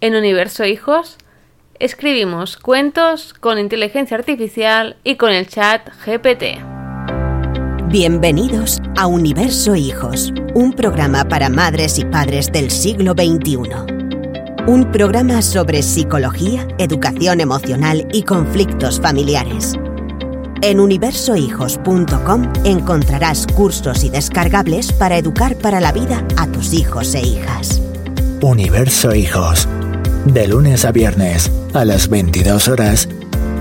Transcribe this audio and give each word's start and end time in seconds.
en 0.00 0.14
Universo 0.14 0.64
Hijos, 0.64 1.18
escribimos 1.78 2.56
cuentos 2.56 3.34
con 3.34 3.58
inteligencia 3.58 4.16
artificial 4.16 4.96
y 5.04 5.16
con 5.16 5.30
el 5.30 5.46
chat 5.46 5.88
GPT. 6.06 6.58
Bienvenidos 7.88 8.80
a 8.96 9.06
Universo 9.06 9.74
Hijos, 9.74 10.32
un 10.54 10.72
programa 10.72 11.24
para 11.24 11.48
madres 11.48 11.98
y 11.98 12.04
padres 12.04 12.50
del 12.52 12.70
siglo 12.70 13.12
XXI. 13.12 13.58
Un 14.66 14.90
programa 14.92 15.42
sobre 15.42 15.82
psicología, 15.82 16.66
educación 16.78 17.40
emocional 17.40 18.06
y 18.12 18.22
conflictos 18.22 19.00
familiares. 19.00 19.74
En 20.62 20.78
universohijos.com 20.78 22.52
encontrarás 22.64 23.46
cursos 23.46 24.04
y 24.04 24.10
descargables 24.10 24.92
para 24.92 25.16
educar 25.18 25.56
para 25.56 25.80
la 25.80 25.92
vida 25.92 26.24
a 26.36 26.46
tus 26.46 26.74
hijos 26.74 27.14
e 27.14 27.22
hijas. 27.22 27.80
Universo 28.42 29.14
Hijos, 29.14 29.68
de 30.24 30.46
lunes 30.48 30.84
a 30.84 30.92
viernes 30.92 31.50
a 31.74 31.84
las 31.84 32.08
22 32.08 32.68
horas 32.68 33.08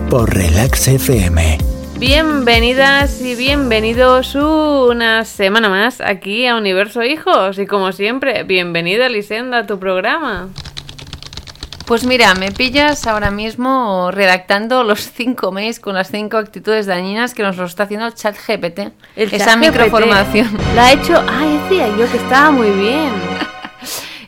por 0.09 0.33
Relax 0.33 0.87
FM. 0.87 1.57
Bienvenidas 1.97 3.21
y 3.21 3.35
bienvenidos 3.35 4.35
una 4.35 5.25
semana 5.25 5.69
más 5.69 6.01
aquí 6.01 6.47
a 6.47 6.55
Universo 6.55 7.03
Hijos 7.03 7.59
y 7.59 7.65
como 7.65 7.91
siempre, 7.91 8.43
bienvenida 8.43 9.09
Lisenda 9.09 9.59
a 9.59 9.67
tu 9.67 9.79
programa. 9.79 10.49
Pues 11.85 12.05
mira, 12.05 12.35
me 12.35 12.51
pillas 12.51 13.07
ahora 13.07 13.31
mismo 13.31 14.11
redactando 14.11 14.83
los 14.83 14.99
cinco 15.11 15.51
mails 15.51 15.79
con 15.79 15.95
las 15.95 16.11
cinco 16.11 16.37
actitudes 16.37 16.85
dañinas 16.85 17.33
que 17.33 17.41
nos 17.41 17.57
lo 17.57 17.65
está 17.65 17.83
haciendo 17.83 18.05
el 18.05 18.13
chat 18.13 18.35
GPT. 18.35 18.91
El 19.15 19.33
Esa 19.33 19.45
chat 19.45 19.57
microformación. 19.57 20.51
GPT. 20.51 20.75
La 20.75 20.85
ha 20.85 20.91
hecho, 20.93 21.23
ay, 21.27 21.59
decía 21.63 21.87
yo 21.97 22.09
que 22.11 22.17
estaba 22.17 22.51
muy 22.51 22.69
bien. 22.69 23.28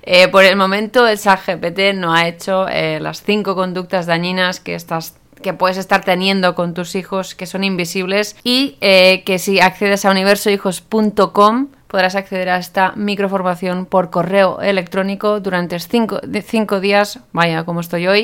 Eh, 0.04 0.28
por 0.28 0.44
el 0.44 0.56
momento 0.56 1.08
el 1.08 1.20
chat 1.20 1.40
GPT 1.46 1.94
no 1.96 2.14
ha 2.14 2.28
hecho 2.28 2.68
eh, 2.68 3.00
las 3.00 3.22
cinco 3.22 3.56
conductas 3.56 4.06
dañinas 4.06 4.60
que 4.60 4.76
estás 4.76 5.16
que 5.42 5.54
puedes 5.54 5.78
estar 5.78 6.06
teniendo 6.06 6.54
con 6.56 6.74
tus 6.74 6.96
hijos 6.96 7.36
que 7.36 7.48
son 7.48 7.64
invisibles 7.64 8.36
y 8.44 8.78
eh, 8.80 9.24
que 9.26 9.40
si 9.40 9.60
accedes 9.60 10.06
a 10.06 10.12
universohijos.com 10.12 11.68
podrás 11.88 12.16
acceder 12.16 12.50
a 12.50 12.58
esta 12.58 12.94
microformación 12.96 13.86
por 13.86 14.12
correo 14.12 14.62
electrónico 14.62 15.40
durante 15.40 15.78
cinco, 15.80 16.22
cinco 16.46 16.80
días, 16.80 17.20
vaya 17.34 17.66
como 17.66 17.82
estoy 17.82 18.08
hoy, 18.08 18.24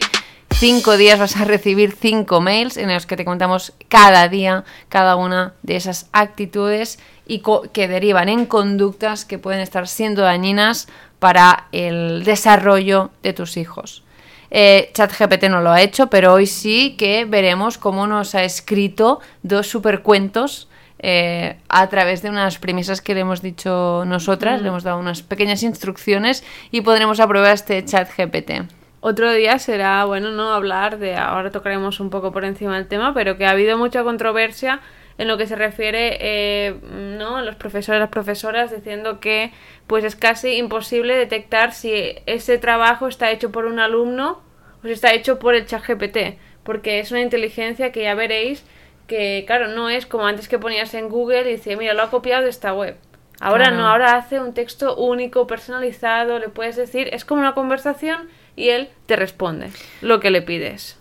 cinco 0.52 0.96
días 0.96 1.20
vas 1.20 1.36
a 1.36 1.44
recibir 1.44 1.92
cinco 1.92 2.40
mails 2.40 2.78
en 2.78 2.94
los 2.94 3.06
que 3.06 3.18
te 3.18 3.26
contamos 3.26 3.74
cada 3.90 4.28
día 4.28 4.64
cada 4.90 5.16
una 5.16 5.54
de 5.64 5.76
esas 5.76 6.08
actitudes 6.14 7.00
y 7.28 7.42
que 7.74 7.88
derivan 7.88 8.30
en 8.30 8.46
conductas 8.46 9.26
que 9.26 9.38
pueden 9.38 9.60
estar 9.60 9.88
siendo 9.88 10.22
dañinas 10.22 10.88
para 11.20 11.68
el 11.72 12.24
desarrollo 12.24 13.12
de 13.24 13.34
tus 13.34 13.58
hijos. 13.58 14.04
Eh, 14.50 14.92
ChatGPT 14.94 15.50
no 15.50 15.62
lo 15.62 15.72
ha 15.72 15.82
hecho, 15.82 16.08
pero 16.08 16.34
hoy 16.34 16.46
sí 16.46 16.96
que 16.98 17.26
veremos 17.26 17.78
cómo 17.78 18.08
nos 18.08 18.34
ha 18.36 18.44
escrito 18.44 19.20
dos 19.44 19.68
supercuentos 19.68 20.70
eh, 21.00 21.58
a 21.70 21.88
través 21.90 22.22
de 22.22 22.30
unas 22.30 22.58
premisas 22.58 23.02
que 23.02 23.14
le 23.14 23.20
hemos 23.22 23.42
dicho 23.42 24.04
nosotras, 24.08 24.60
Mm. 24.60 24.64
le 24.64 24.70
hemos 24.70 24.84
dado 24.84 25.00
unas 25.00 25.22
pequeñas 25.22 25.64
instrucciones 25.64 26.44
y 26.72 26.82
podremos 26.82 27.20
aprobar 27.20 27.54
este 27.54 27.84
ChatGPT. 27.84 28.64
Otro 29.00 29.32
día 29.32 29.60
será, 29.60 30.06
bueno, 30.06 30.32
no 30.32 30.54
hablar 30.54 30.98
de, 30.98 31.16
ahora 31.16 31.52
tocaremos 31.52 32.00
un 32.00 32.10
poco 32.10 32.32
por 32.32 32.46
encima 32.46 32.76
del 32.76 32.88
tema, 32.88 33.14
pero 33.14 33.38
que 33.38 33.46
ha 33.46 33.52
habido 33.52 33.78
mucha 33.78 34.04
controversia 34.04 34.80
en 35.18 35.28
lo 35.28 35.38
que 35.38 35.48
se 35.48 35.56
refiere, 35.56 36.18
eh, 36.20 36.76
¿no? 36.92 37.42
Los 37.42 37.56
profesores, 37.56 38.00
las 38.00 38.10
profesoras 38.10 38.72
diciendo 38.72 39.20
que 39.20 39.52
pues 39.88 40.04
es 40.04 40.16
casi 40.16 40.56
imposible 40.58 41.16
detectar 41.16 41.74
si 41.74 42.16
ese 42.26 42.58
trabajo 42.58 43.08
está 43.08 43.32
hecho 43.32 43.52
por 43.52 43.66
un 43.66 43.80
alumno 43.80 44.42
o 44.84 44.88
si 44.88 44.92
está 44.92 45.14
hecho 45.14 45.40
por 45.40 45.56
el 45.56 45.66
chat 45.66 45.84
GPT, 45.88 46.38
porque 46.64 47.00
es 47.00 47.12
una 47.12 47.22
inteligencia 47.22 47.92
que 47.92 48.04
ya 48.04 48.14
veréis 48.16 48.64
que, 49.08 49.44
claro, 49.48 49.70
no 49.70 49.90
es 49.90 50.06
como 50.06 50.28
antes 50.28 50.48
que 50.48 50.60
ponías 50.60 50.94
en 50.94 51.08
Google 51.10 51.42
y 51.50 51.54
decía, 51.54 51.78
mira, 51.78 51.94
lo 51.94 52.04
ha 52.04 52.10
copiado 52.10 52.44
de 52.44 52.50
esta 52.50 52.74
web. 52.74 52.98
Ahora 53.40 53.66
Claro. 53.66 53.78
no, 53.78 53.88
ahora 53.88 54.16
hace 54.18 54.40
un 54.40 54.54
texto 54.54 54.96
único, 54.98 55.48
personalizado, 55.48 56.40
le 56.40 56.50
puedes 56.50 56.76
decir, 56.76 57.10
es 57.14 57.24
como 57.24 57.40
una 57.42 57.54
conversación 57.54 58.28
y 58.56 58.70
él 58.70 58.90
te 59.06 59.16
responde 59.16 59.70
lo 60.02 60.20
que 60.20 60.32
le 60.32 60.42
pides. 60.42 61.00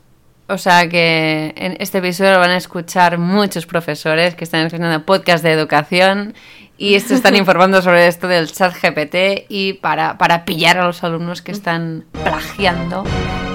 O 0.48 0.58
sea 0.58 0.88
que 0.88 1.52
en 1.56 1.76
este 1.80 1.98
episodio 1.98 2.34
lo 2.34 2.38
van 2.38 2.50
a 2.50 2.56
escuchar 2.56 3.18
muchos 3.18 3.66
profesores 3.66 4.36
que 4.36 4.44
están 4.44 4.64
escuchando 4.64 5.04
podcast 5.04 5.42
de 5.42 5.50
educación 5.50 6.34
y 6.78 6.94
esto 6.94 7.14
están 7.14 7.34
informando 7.42 7.82
sobre 7.82 8.06
esto 8.06 8.28
del 8.28 8.50
chat 8.52 8.72
GPT 8.72 9.46
y 9.48 9.72
para, 9.74 10.18
para 10.18 10.44
pillar 10.44 10.78
a 10.78 10.86
los 10.86 11.02
alumnos 11.02 11.42
que 11.42 11.50
están 11.50 12.04
plagiando. 12.12 13.02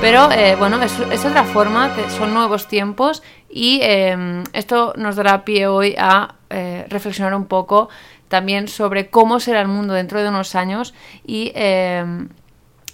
Pero 0.01 0.31
eh, 0.31 0.56
bueno, 0.57 0.81
es, 0.81 0.91
es 1.12 1.24
otra 1.24 1.46
forma, 1.46 1.96
son 2.18 2.34
nuevos 2.34 2.68
tiempos 2.68 3.24
y 3.50 3.80
eh, 3.84 4.44
esto 4.51 4.94
nos 4.97 5.16
dará 5.16 5.46
pie 5.46 5.68
hoy 5.68 5.96
a 5.97 6.35
eh, 6.50 6.85
reflexionar 6.90 7.34
un 7.35 7.46
poco 7.46 7.88
también 8.28 8.68
sobre 8.68 9.09
cómo 9.09 9.40
será 9.40 9.62
el 9.62 9.68
mundo 9.69 9.94
dentro 9.94 10.22
de 10.22 10.30
unos 10.30 10.56
años 10.56 10.94
y 11.25 11.51
eh, 11.56 12.03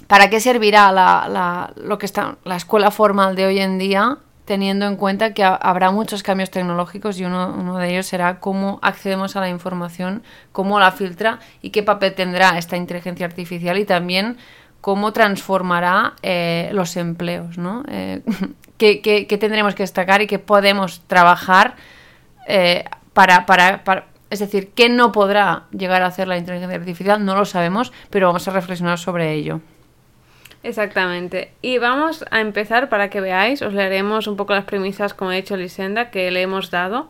¿Para 0.07 0.29
qué 0.29 0.39
servirá 0.39 0.91
la, 0.91 1.27
la- 1.29 1.73
lo 1.75 1.97
que 1.97 2.05
está, 2.05 2.37
la 2.45 2.55
escuela 2.55 2.91
formal 2.91 3.35
de 3.35 3.45
hoy 3.45 3.59
en 3.59 3.77
día, 3.77 4.17
teniendo 4.45 4.85
en 4.85 4.95
cuenta 4.95 5.33
que 5.33 5.43
ha- 5.43 5.55
habrá 5.55 5.91
muchos 5.91 6.23
cambios 6.23 6.49
tecnológicos 6.49 7.19
y 7.19 7.25
uno, 7.25 7.53
uno 7.57 7.77
de 7.77 7.89
ellos 7.91 8.05
será 8.05 8.39
cómo 8.39 8.79
accedemos 8.81 9.35
a 9.35 9.41
la 9.41 9.49
información, 9.49 10.23
cómo 10.53 10.79
la 10.79 10.91
filtra 10.93 11.39
y 11.61 11.71
qué 11.71 11.83
papel 11.83 12.13
tendrá 12.15 12.57
esta 12.57 12.77
inteligencia 12.77 13.25
artificial 13.25 13.77
y 13.77 13.83
también 13.85 14.37
cómo 14.79 15.11
transformará 15.11 16.13
eh, 16.21 16.69
los 16.71 16.95
empleos, 16.95 17.57
¿no? 17.57 17.83
Eh, 17.89 18.21
qué, 18.77 19.01
qué- 19.01 19.27
qué 19.27 19.37
tendremos 19.37 19.75
que 19.75 19.83
destacar 19.83 20.21
y 20.21 20.27
qué 20.27 20.39
podemos 20.39 21.01
trabajar 21.07 21.75
eh, 22.47 22.85
para, 23.11 23.45
para, 23.45 23.83
para- 23.83 24.05
Es 24.29 24.39
decir, 24.39 24.71
¿qué 24.73 24.87
no 24.87 25.11
podrá 25.11 25.63
llegar 25.71 26.01
a 26.03 26.05
hacer 26.07 26.29
la 26.29 26.37
inteligencia 26.37 26.77
artificial? 26.77 27.25
No 27.25 27.35
lo 27.35 27.43
sabemos, 27.43 27.91
pero 28.09 28.27
vamos 28.27 28.47
a 28.47 28.51
reflexionar 28.51 28.97
sobre 28.99 29.33
ello. 29.33 29.59
Exactamente. 30.63 31.51
Y 31.61 31.77
vamos 31.77 32.25
a 32.31 32.41
empezar 32.41 32.89
para 32.89 33.09
que 33.09 33.21
veáis, 33.21 33.61
os 33.61 33.73
leeremos 33.73 34.27
un 34.27 34.35
poco 34.35 34.53
las 34.53 34.65
premisas, 34.65 35.13
como 35.13 35.31
ha 35.31 35.35
dicho 35.35 35.55
Lisenda, 35.55 36.09
que 36.09 36.29
le 36.31 36.41
hemos 36.41 36.71
dado. 36.71 37.09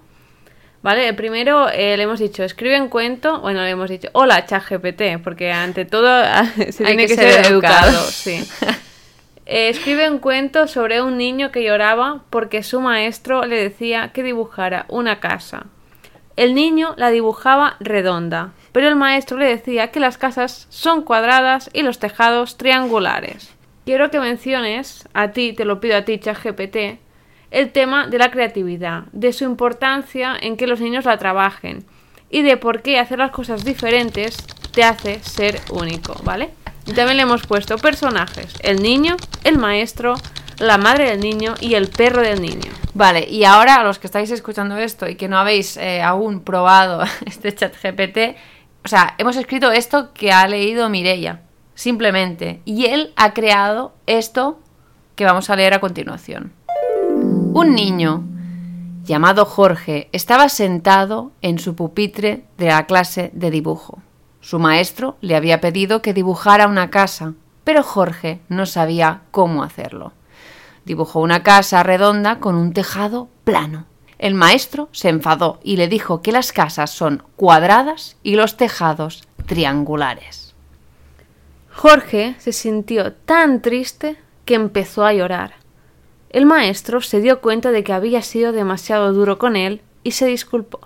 ¿Vale? 0.84 1.12
Primero 1.14 1.68
eh, 1.70 1.98
le 1.98 2.04
hemos 2.04 2.20
dicho, 2.20 2.44
escribe 2.44 2.80
un 2.80 2.88
cuento, 2.88 3.40
bueno, 3.42 3.62
le 3.64 3.70
hemos 3.72 3.90
dicho, 3.90 4.10
hola 4.14 4.46
ChatGPT, 4.46 5.22
porque 5.24 5.52
ante 5.52 5.86
todo 5.86 6.08
se 6.72 6.86
Hay 6.86 6.96
tiene 6.96 7.08
que 7.08 7.16
que, 7.16 7.16
ser 7.16 7.44
ser, 7.44 7.52
educado. 7.52 7.90
educado. 7.90 8.04
sí. 8.12 8.48
Eh, 9.50 9.70
escribe 9.70 10.10
un 10.10 10.20
cuento 10.20 10.68
sobre 10.68 11.02
un 11.02 11.18
niño 11.18 11.52
que 11.52 11.64
lloraba 11.64 12.26
porque 12.30 12.64
su 12.64 12.82
maestro 12.82 13.46
le 13.46 13.56
decía 13.56 14.12
que 14.14 14.22
dibujara 14.22 14.84
una 14.90 15.22
casa. 15.22 15.68
El 16.36 16.54
niño 16.54 16.94
la 16.98 17.12
dibujaba 17.12 17.78
redonda, 17.80 18.52
pero 18.78 18.90
el 18.90 18.96
maestro 18.96 19.40
le 19.40 19.48
decía 19.48 19.88
que 19.88 20.00
las 20.00 20.20
casas 20.20 20.68
son 20.70 21.02
cuadradas 21.02 21.68
y 21.74 21.82
los 21.82 21.98
tejados 21.98 22.58
triangulares. 22.58 23.50
Quiero 23.86 24.12
que 24.12 24.20
menciones, 24.20 25.10
a 25.16 25.30
ti, 25.30 25.54
te 25.54 25.66
lo 25.66 25.80
pido 25.80 25.98
a 25.98 26.04
ti, 26.04 26.20
ChatGPT, 26.20 27.00
el 27.50 27.72
tema 27.72 28.06
de 28.06 28.20
la 28.20 28.30
creatividad, 28.30 29.06
de 29.14 29.34
su 29.34 29.46
importancia 29.46 30.38
en 30.40 30.58
que 30.58 30.68
los 30.68 30.80
niños 30.80 31.06
la 31.06 31.18
trabajen 31.18 31.86
y 32.30 32.44
de 32.44 32.56
por 32.56 32.84
qué 32.84 33.00
hacer 33.00 33.18
las 33.18 33.32
cosas 33.32 33.66
diferentes 33.66 34.38
te 34.74 34.84
hace 34.84 35.24
ser 35.24 35.60
único, 35.72 36.14
¿vale? 36.24 36.52
Y 36.86 36.94
también 36.94 37.18
le 37.18 37.24
hemos 37.24 37.48
puesto 37.48 37.80
personajes, 37.80 38.54
el 38.62 38.84
niño, 38.84 39.18
el 39.44 39.58
maestro, 39.58 40.14
la 40.60 40.78
madre 40.78 41.10
del 41.10 41.20
niño 41.20 41.56
y 41.62 41.74
el 41.74 41.88
perro 41.88 42.22
del 42.22 42.44
niño. 42.44 42.72
Vale, 42.94 43.28
y 43.28 43.44
ahora 43.44 43.76
a 43.76 43.84
los 43.84 43.98
que 44.00 44.06
estáis 44.06 44.30
escuchando 44.30 44.78
esto 44.78 45.08
y 45.08 45.16
que 45.16 45.28
no 45.28 45.38
habéis 45.38 45.78
eh, 45.78 46.02
aún 46.02 46.42
probado 46.42 47.04
este 47.26 47.56
chat 47.56 47.74
GPT, 47.76 48.38
o 48.88 48.90
sea, 48.90 49.16
hemos 49.18 49.36
escrito 49.36 49.70
esto 49.74 50.14
que 50.14 50.32
ha 50.32 50.48
leído 50.48 50.88
Mirella, 50.88 51.42
simplemente, 51.76 52.62
y 52.64 52.86
él 52.86 53.12
ha 53.18 53.34
creado 53.34 53.92
esto 54.06 54.60
que 55.18 55.26
vamos 55.26 55.50
a 55.50 55.58
leer 55.58 55.74
a 55.74 55.82
continuación. 55.82 56.54
Un 57.52 57.76
niño 57.76 58.24
llamado 59.04 59.44
Jorge 59.44 60.08
estaba 60.14 60.48
sentado 60.48 61.34
en 61.42 61.60
su 61.60 61.76
pupitre 61.76 62.46
de 62.58 62.68
la 62.68 62.86
clase 62.86 63.30
de 63.34 63.52
dibujo. 63.52 64.02
Su 64.40 64.58
maestro 64.58 65.18
le 65.20 65.36
había 65.36 65.60
pedido 65.60 66.02
que 66.02 66.14
dibujara 66.14 66.66
una 66.66 66.90
casa, 66.90 67.34
pero 67.66 67.84
Jorge 67.84 68.40
no 68.48 68.66
sabía 68.66 69.24
cómo 69.32 69.64
hacerlo. 69.64 70.14
Dibujó 70.86 71.20
una 71.20 71.44
casa 71.44 71.84
redonda 71.84 72.40
con 72.40 72.56
un 72.56 72.72
tejado 72.72 73.28
plano. 73.44 73.86
El 74.20 74.34
maestro 74.34 74.90
se 74.92 75.10
enfadó 75.10 75.60
y 75.64 75.78
le 75.78 75.88
dijo 75.88 76.22
que 76.22 76.32
las 76.32 76.52
casas 76.52 76.90
son 76.90 77.24
cuadradas 77.36 78.18
y 78.24 78.36
los 78.36 78.58
tejados 78.58 79.28
triangulares. 79.46 80.56
Jorge 81.72 82.36
se 82.40 82.52
sintió 82.52 83.14
tan 83.14 83.62
triste 83.62 84.18
que 84.46 84.56
empezó 84.56 85.06
a 85.06 85.14
llorar. 85.14 85.54
El 86.32 86.48
maestro 86.48 87.02
se 87.02 87.22
dio 87.22 87.42
cuenta 87.42 87.72
de 87.72 87.84
que 87.84 87.94
había 87.94 88.24
sido 88.24 88.52
demasiado 88.52 89.14
duro 89.14 89.38
con 89.38 89.56
él 89.56 89.82
y 90.04 90.12
se 90.12 90.26
disculpó. 90.26 90.80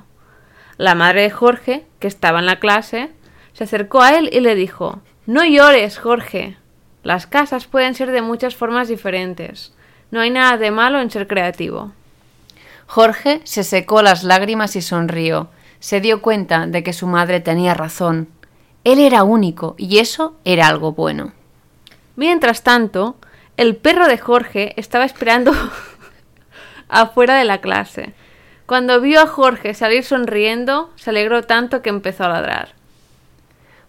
La 0.78 0.96
madre 0.96 1.22
de 1.22 1.30
Jorge, 1.30 1.86
que 2.00 2.08
estaba 2.08 2.40
en 2.40 2.46
la 2.46 2.60
clase, 2.60 3.12
se 3.54 3.64
acercó 3.64 4.02
a 4.02 4.18
él 4.18 4.30
y 4.34 4.42
le 4.42 4.56
dijo 4.56 5.00
No 5.26 5.46
llores, 5.46 5.98
Jorge. 5.98 6.58
Las 7.04 7.28
casas 7.28 7.66
pueden 7.68 7.96
ser 7.96 8.12
de 8.12 8.22
muchas 8.22 8.56
formas 8.56 8.88
diferentes. 8.88 9.74
No 10.12 10.20
hay 10.20 10.30
nada 10.30 10.58
de 10.58 10.72
malo 10.72 11.00
en 11.00 11.10
ser 11.10 11.28
creativo. 11.28 11.94
Jorge 12.94 13.40
se 13.46 13.64
secó 13.64 14.02
las 14.02 14.26
lágrimas 14.26 14.76
y 14.76 14.82
sonrió. 14.82 15.48
Se 15.80 16.02
dio 16.02 16.22
cuenta 16.22 16.68
de 16.68 16.84
que 16.84 16.92
su 16.92 17.08
madre 17.08 17.40
tenía 17.40 17.74
razón. 17.74 18.28
Él 18.84 19.00
era 19.00 19.24
único 19.24 19.76
y 19.78 20.00
eso 20.00 20.36
era 20.44 20.68
algo 20.68 20.92
bueno. 20.92 21.32
Mientras 22.18 22.64
tanto, 22.64 23.16
el 23.56 23.78
perro 23.78 24.10
de 24.10 24.18
Jorge 24.18 24.74
estaba 24.76 25.06
esperando 25.06 25.54
afuera 26.90 27.38
de 27.38 27.46
la 27.46 27.62
clase. 27.62 28.14
Cuando 28.66 29.00
vio 29.00 29.22
a 29.22 29.28
Jorge 29.28 29.74
salir 29.74 30.04
sonriendo, 30.04 30.90
se 30.98 31.12
alegró 31.12 31.44
tanto 31.44 31.82
que 31.82 31.90
empezó 31.90 32.26
a 32.26 32.30
ladrar. 32.34 32.74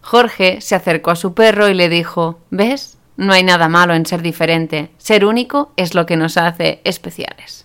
Jorge 0.01 0.61
se 0.61 0.77
acercó 0.77 1.11
a 1.11 1.17
su 1.17 1.35
perro 1.35 1.69
y 1.69 1.75
le 1.75 1.89
dijo 1.89 2.39
¿Ves? 2.51 2.99
No 3.17 3.33
hay 3.33 3.43
nada 3.43 3.69
malo 3.69 3.95
en 3.95 4.07
ser 4.07 4.23
diferente. 4.23 4.93
Ser 4.99 5.25
único 5.25 5.73
es 5.77 5.97
lo 5.97 6.07
que 6.07 6.17
nos 6.17 6.37
hace 6.37 6.81
especiales. 6.85 7.62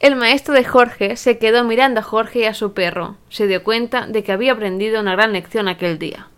El 0.00 0.16
maestro 0.16 0.54
de 0.54 0.64
Jorge 0.64 1.16
se 1.16 1.36
quedó 1.36 1.62
mirando 1.62 2.00
a 2.00 2.02
Jorge 2.02 2.40
y 2.40 2.44
a 2.44 2.54
su 2.54 2.72
perro. 2.72 3.16
Se 3.28 3.46
dio 3.46 3.62
cuenta 3.62 4.06
de 4.06 4.24
que 4.24 4.32
había 4.32 4.52
aprendido 4.52 4.98
una 4.98 5.12
gran 5.12 5.34
lección 5.34 5.68
aquel 5.68 5.98
día. 5.98 6.28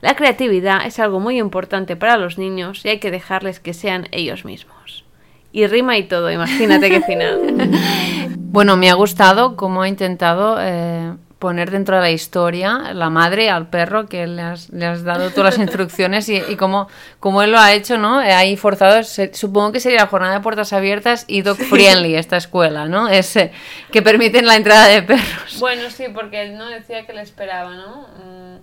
La 0.00 0.16
creatividad 0.16 0.84
es 0.84 0.98
algo 0.98 1.20
muy 1.20 1.38
importante 1.38 1.94
para 1.94 2.16
los 2.16 2.36
niños 2.36 2.84
y 2.84 2.88
hay 2.88 2.98
que 2.98 3.12
dejarles 3.12 3.60
que 3.60 3.74
sean 3.74 4.08
ellos 4.10 4.44
mismos. 4.44 5.04
Y 5.52 5.68
rima 5.68 5.96
y 5.96 6.02
todo, 6.02 6.32
imagínate 6.32 6.90
qué 6.90 7.00
final. 7.00 7.38
bueno, 8.38 8.76
me 8.76 8.90
ha 8.90 8.94
gustado 8.94 9.54
cómo 9.54 9.82
ha 9.82 9.88
intentado 9.88 10.56
eh, 10.60 11.12
poner 11.38 11.70
dentro 11.70 11.96
de 11.96 12.02
la 12.02 12.10
historia 12.10 12.94
la 12.94 13.10
madre 13.10 13.50
al 13.50 13.68
perro 13.68 14.06
que 14.06 14.26
le 14.26 14.42
has, 14.42 14.70
dado 14.70 15.30
todas 15.30 15.56
las 15.56 15.58
instrucciones 15.66 16.28
y, 16.28 16.40
cómo, 16.56 16.88
él 17.42 17.52
lo 17.52 17.58
ha 17.58 17.74
hecho, 17.74 17.98
¿no? 17.98 18.22
Eh, 18.22 18.32
ahí 18.32 18.56
forzado, 18.56 19.02
supongo 19.32 19.72
que 19.72 19.80
sería 19.80 20.00
la 20.00 20.06
jornada 20.06 20.34
de 20.34 20.40
puertas 20.40 20.72
abiertas 20.72 21.24
y 21.28 21.42
dog 21.42 21.56
friendly 21.70 22.14
esta 22.14 22.36
escuela, 22.36 22.86
¿no? 22.86 23.08
Es, 23.08 23.38
que 23.92 24.02
permiten 24.02 24.46
la 24.46 24.56
entrada 24.56 24.86
de 24.88 25.02
perros. 25.02 25.58
Bueno, 25.58 25.90
sí, 25.90 26.06
porque 26.12 26.42
él 26.42 26.56
no 26.56 26.68
decía 26.68 27.04
que 27.04 27.12
le 27.12 27.20
esperaba, 27.20 27.74
¿no? 27.74 28.06
Mm, 28.24 28.56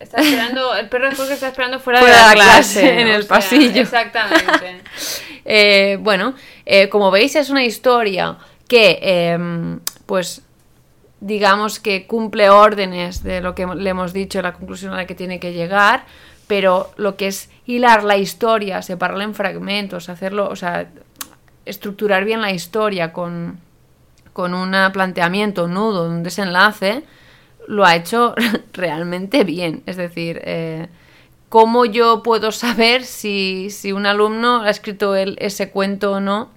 está 0.00 0.22
esperando, 0.22 0.74
el 0.76 0.88
perro 0.88 1.10
de 1.10 1.16
Jorge 1.16 1.34
está 1.34 1.48
esperando 1.48 1.78
fuera, 1.78 2.02
de 2.02 2.10
la, 2.10 2.32
clase, 2.32 3.00
en 3.00 3.08
el 3.08 3.26
pasillo. 3.26 3.82
Exactamente. 3.82 4.82
Eh, 5.50 5.96
bueno, 6.00 6.34
eh, 6.66 6.90
como 6.90 7.10
veis 7.10 7.34
es 7.34 7.48
una 7.48 7.64
historia 7.64 8.36
que, 8.68 8.98
em, 9.00 9.80
pues 10.04 10.42
digamos 11.20 11.80
que 11.80 12.06
cumple 12.06 12.50
órdenes 12.50 13.22
de 13.22 13.40
lo 13.40 13.54
que 13.54 13.66
le 13.66 13.90
hemos 13.90 14.12
dicho, 14.12 14.40
la 14.42 14.52
conclusión 14.52 14.92
a 14.92 14.96
la 14.96 15.06
que 15.06 15.14
tiene 15.14 15.40
que 15.40 15.52
llegar, 15.52 16.04
pero 16.46 16.90
lo 16.96 17.16
que 17.16 17.28
es 17.28 17.50
hilar 17.66 18.04
la 18.04 18.16
historia, 18.16 18.82
separarla 18.82 19.24
en 19.24 19.34
fragmentos, 19.34 20.08
hacerlo, 20.08 20.48
o 20.48 20.56
sea, 20.56 20.88
estructurar 21.66 22.24
bien 22.24 22.40
la 22.40 22.52
historia 22.52 23.12
con, 23.12 23.58
con 24.32 24.54
un 24.54 24.74
planteamiento, 24.92 25.68
nudo, 25.68 26.08
un 26.08 26.22
desenlace, 26.22 27.04
lo 27.66 27.84
ha 27.84 27.96
hecho 27.96 28.34
realmente 28.72 29.44
bien. 29.44 29.82
Es 29.86 29.96
decir, 29.96 30.40
eh, 30.44 30.88
¿cómo 31.48 31.84
yo 31.84 32.22
puedo 32.22 32.50
saber 32.52 33.04
si, 33.04 33.68
si, 33.70 33.92
un 33.92 34.06
alumno 34.06 34.62
ha 34.62 34.70
escrito 34.70 35.14
el, 35.14 35.36
ese 35.40 35.70
cuento 35.70 36.12
o 36.12 36.20
no? 36.20 36.50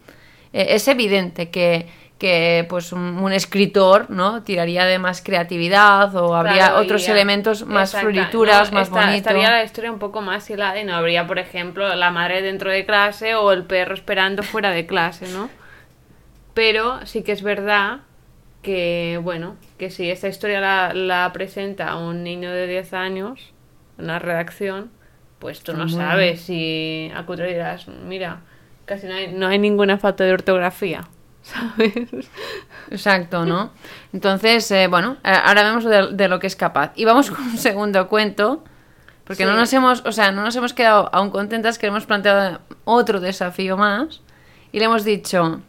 Eh, 0.54 0.68
es 0.70 0.88
evidente 0.88 1.50
que 1.50 1.88
que 2.22 2.68
pues 2.70 2.94
un, 2.94 3.34
escritor 3.34 4.12
no 4.12 4.44
tiraría 4.44 4.86
de 4.86 5.00
más 5.00 5.24
creatividad 5.24 6.16
o 6.16 6.36
habría 6.36 6.76
otros 6.76 7.10
elementos 7.10 7.66
más 7.66 7.94
florituras 8.00 8.72
más 8.72 8.92
bonitos 8.92 9.16
estaría 9.16 9.50
la 9.50 9.64
historia 9.64 9.92
un 9.92 9.98
poco 9.98 10.22
más 10.22 10.48
hilada 10.48 10.80
y 10.80 10.84
no 10.84 10.94
habría 10.94 11.26
por 11.26 11.40
ejemplo 11.40 11.96
la 11.96 12.12
madre 12.12 12.44
dentro 12.44 12.70
de 12.70 12.86
clase 12.86 13.34
o 13.34 13.52
el 13.52 13.64
perro 13.64 13.96
esperando 13.96 14.44
fuera 14.44 14.70
de 14.70 14.86
clase 14.86 15.30
no 15.30 15.50
pero 16.54 17.04
sí 17.08 17.24
que 17.24 17.32
es 17.32 17.42
verdad 17.42 18.02
que 18.62 19.20
bueno 19.24 19.56
que 19.80 19.90
si 19.90 20.12
esta 20.12 20.28
historia 20.28 20.62
la, 20.62 20.94
la 20.94 21.34
presenta 21.34 21.96
un 21.96 22.24
niño 22.24 22.52
de 22.52 22.68
10 22.68 22.94
años 22.94 23.52
en 23.98 24.06
la 24.06 24.20
redacción 24.20 24.92
pues 25.40 25.64
tú 25.64 25.74
no 25.74 25.90
sabes 25.90 26.42
si 26.42 27.12
a 27.16 27.24
dirás 27.24 27.88
mira 27.88 28.42
casi 28.86 29.08
no 29.08 29.16
hay, 29.16 29.34
no 29.34 29.48
hay 29.48 29.58
ninguna 29.58 29.98
falta 29.98 30.24
de 30.24 30.34
ortografía 30.34 31.02
¿sabes? 31.44 32.10
Exacto, 32.90 33.46
¿no? 33.46 33.72
Entonces, 34.14 34.70
eh, 34.72 34.88
bueno, 34.88 35.18
eh, 35.24 35.34
ahora 35.44 35.64
vemos 35.64 35.84
de, 35.86 36.28
lo 36.28 36.40
que 36.40 36.48
es 36.48 36.56
capaz. 36.56 36.92
Y 36.96 37.06
vamos 37.06 37.32
con 37.32 37.44
un 37.44 37.58
segundo 37.58 38.08
cuento, 38.08 38.64
porque 39.26 39.46
no 39.46 39.54
nos 39.54 39.72
hemos, 39.74 40.06
o 40.06 40.12
sea, 40.12 40.32
no 40.32 40.44
nos 40.44 40.56
hemos 40.56 40.74
quedado 40.74 41.10
aún 41.14 41.30
contentas 41.30 41.78
que 41.78 41.88
hemos 41.88 42.06
planteado 42.06 42.60
otro 42.86 43.20
desafío 43.20 43.78
más 43.78 44.22
y 44.72 44.80
le 44.80 44.86
hemos 44.86 45.04
dicho, 45.04 45.62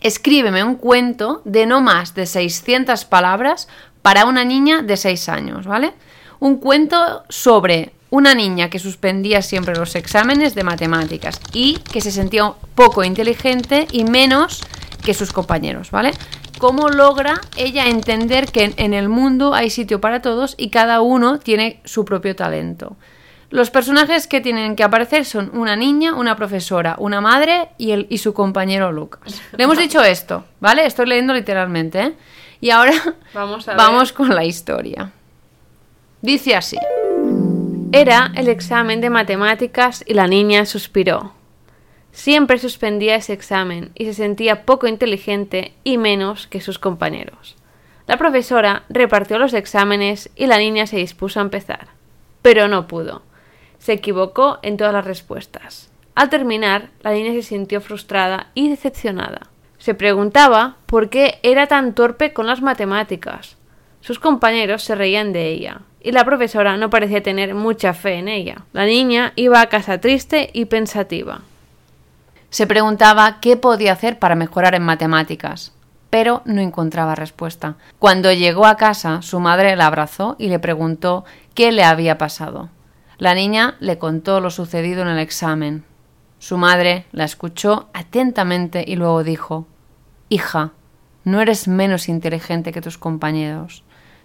escríbeme 0.00 0.64
un 0.64 0.76
cuento 0.76 1.42
de 1.44 1.66
no 1.66 1.80
más 1.80 2.14
de 2.14 2.26
600 2.26 3.04
palabras 3.04 3.68
para 4.02 4.24
una 4.24 4.44
niña 4.44 4.82
de 4.82 4.96
6 4.96 5.28
años, 5.28 5.66
¿vale? 5.66 5.94
Un 6.40 6.58
cuento 6.58 7.24
sobre 7.28 7.92
una 8.10 8.34
niña 8.34 8.68
que 8.68 8.78
suspendía 8.78 9.40
siempre 9.42 9.74
los 9.74 9.94
exámenes 9.94 10.54
de 10.54 10.64
matemáticas 10.64 11.40
y 11.52 11.78
que 11.78 12.00
se 12.00 12.10
sentía 12.10 12.52
poco 12.74 13.04
inteligente 13.04 13.86
y 13.90 14.04
menos 14.04 14.60
que 15.04 15.14
sus 15.14 15.32
compañeros, 15.32 15.90
¿vale? 15.90 16.12
Cómo 16.58 16.88
logra 16.88 17.40
ella 17.56 17.88
entender 17.88 18.46
que 18.50 18.72
en 18.76 18.94
el 18.94 19.08
mundo 19.08 19.54
hay 19.54 19.70
sitio 19.70 20.00
para 20.00 20.22
todos 20.22 20.54
y 20.56 20.70
cada 20.70 21.00
uno 21.00 21.38
tiene 21.38 21.80
su 21.84 22.04
propio 22.04 22.36
talento. 22.36 22.96
Los 23.52 23.68
personajes 23.68 24.26
que 24.26 24.40
tienen 24.40 24.76
que 24.76 24.82
aparecer 24.82 25.26
son 25.26 25.50
una 25.52 25.76
niña, 25.76 26.14
una 26.14 26.36
profesora, 26.36 26.96
una 26.98 27.20
madre 27.20 27.68
y, 27.76 27.90
el, 27.90 28.06
y 28.08 28.16
su 28.16 28.32
compañero 28.32 28.92
Lucas. 28.92 29.42
Le 29.54 29.64
hemos 29.64 29.76
dicho 29.76 30.02
esto, 30.02 30.44
¿vale? 30.58 30.86
Estoy 30.86 31.06
leyendo 31.06 31.34
literalmente. 31.34 32.00
¿eh? 32.00 32.12
Y 32.62 32.70
ahora 32.70 32.94
vamos, 33.34 33.66
vamos 33.66 34.12
con 34.14 34.34
la 34.34 34.44
historia. 34.44 35.12
Dice 36.22 36.56
así. 36.56 36.78
Era 37.92 38.32
el 38.34 38.48
examen 38.48 39.02
de 39.02 39.10
matemáticas 39.10 40.02
y 40.06 40.14
la 40.14 40.26
niña 40.26 40.64
suspiró. 40.64 41.34
Siempre 42.12 42.58
suspendía 42.58 43.16
ese 43.16 43.32
examen 43.32 43.90
y 43.94 44.04
se 44.04 44.14
sentía 44.14 44.64
poco 44.64 44.86
inteligente 44.86 45.72
y 45.82 45.96
menos 45.96 46.46
que 46.46 46.60
sus 46.60 46.78
compañeros. 46.78 47.56
La 48.06 48.18
profesora 48.18 48.84
repartió 48.90 49.38
los 49.38 49.54
exámenes 49.54 50.30
y 50.36 50.46
la 50.46 50.58
niña 50.58 50.86
se 50.86 50.98
dispuso 50.98 51.40
a 51.40 51.42
empezar. 51.42 51.88
Pero 52.42 52.68
no 52.68 52.86
pudo. 52.86 53.22
Se 53.78 53.92
equivocó 53.92 54.58
en 54.62 54.76
todas 54.76 54.92
las 54.92 55.06
respuestas. 55.06 55.90
Al 56.14 56.28
terminar, 56.28 56.90
la 57.00 57.12
niña 57.12 57.32
se 57.32 57.42
sintió 57.42 57.80
frustrada 57.80 58.48
y 58.54 58.68
decepcionada. 58.68 59.48
Se 59.78 59.94
preguntaba 59.94 60.76
por 60.86 61.08
qué 61.08 61.38
era 61.42 61.66
tan 61.66 61.94
torpe 61.94 62.32
con 62.32 62.46
las 62.46 62.60
matemáticas. 62.60 63.56
Sus 64.02 64.18
compañeros 64.18 64.82
se 64.82 64.94
reían 64.94 65.32
de 65.32 65.48
ella, 65.48 65.80
y 66.00 66.12
la 66.12 66.24
profesora 66.24 66.76
no 66.76 66.90
parecía 66.90 67.22
tener 67.22 67.54
mucha 67.54 67.94
fe 67.94 68.14
en 68.14 68.28
ella. 68.28 68.64
La 68.72 68.84
niña 68.84 69.32
iba 69.36 69.60
a 69.60 69.68
casa 69.68 70.00
triste 70.00 70.50
y 70.52 70.66
pensativa. 70.66 71.40
Se 72.52 72.66
preguntaba 72.66 73.40
qué 73.40 73.56
podía 73.56 73.94
hacer 73.94 74.18
para 74.18 74.34
mejorar 74.34 74.74
en 74.74 74.82
matemáticas, 74.82 75.72
pero 76.10 76.42
no 76.44 76.60
encontraba 76.60 77.14
respuesta. 77.14 77.76
Cuando 77.98 78.30
llegó 78.30 78.66
a 78.66 78.76
casa, 78.76 79.22
su 79.22 79.40
madre 79.40 79.74
la 79.74 79.86
abrazó 79.86 80.36
y 80.38 80.48
le 80.48 80.58
preguntó 80.58 81.24
qué 81.54 81.72
le 81.72 81.82
había 81.82 82.18
pasado. 82.18 82.68
La 83.16 83.32
niña 83.32 83.76
le 83.80 83.96
contó 83.96 84.40
lo 84.40 84.50
sucedido 84.50 85.00
en 85.00 85.08
el 85.08 85.18
examen. 85.18 85.84
Su 86.40 86.58
madre 86.58 87.06
la 87.10 87.24
escuchó 87.24 87.88
atentamente 87.94 88.84
y 88.86 88.96
luego 88.96 89.24
dijo 89.24 89.66
Hija, 90.28 90.72
no 91.24 91.40
eres 91.40 91.68
menos 91.68 92.06
inteligente 92.06 92.70
que 92.72 92.82
tus 92.82 92.98
compañeros. 92.98 93.82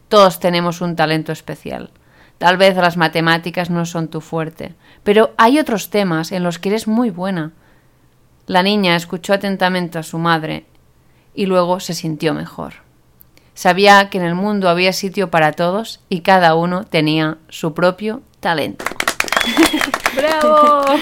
Todos 0.10 0.42
tenemos 0.42 0.82
un 0.82 0.98
talento 0.98 1.32
especial. 1.32 1.92
Tal 2.40 2.58
vez 2.58 2.76
las 2.76 2.98
matemáticas 2.98 3.70
no 3.70 3.86
son 3.86 4.10
tu 4.10 4.20
fuerte, 4.20 4.76
pero 5.06 5.34
hay 5.38 5.60
otros 5.60 5.90
temas 5.92 6.34
en 6.34 6.44
los 6.44 6.60
que 6.60 6.68
eres 6.68 6.90
muy 6.90 7.10
buena. 7.10 7.54
La 8.48 8.64
niña 8.64 8.96
escuchó 8.96 9.34
atentamente 9.34 10.00
a 10.00 10.04
su 10.04 10.18
madre 10.18 10.66
y 11.36 11.46
luego 11.46 11.80
se 11.80 11.94
sintió 11.94 12.34
mejor. 12.34 12.74
Sabía 13.54 14.10
que 14.10 14.18
en 14.18 14.24
el 14.26 14.36
mundo 14.36 14.70
había 14.70 14.94
sitio 14.94 15.30
para 15.30 15.52
todos 15.52 16.00
y 16.10 16.22
cada 16.22 16.56
uno 16.56 16.84
tenía 16.86 17.38
su 17.50 17.74
propio 17.74 18.22
talento. 18.40 18.86
¡Bravo! 20.16 20.86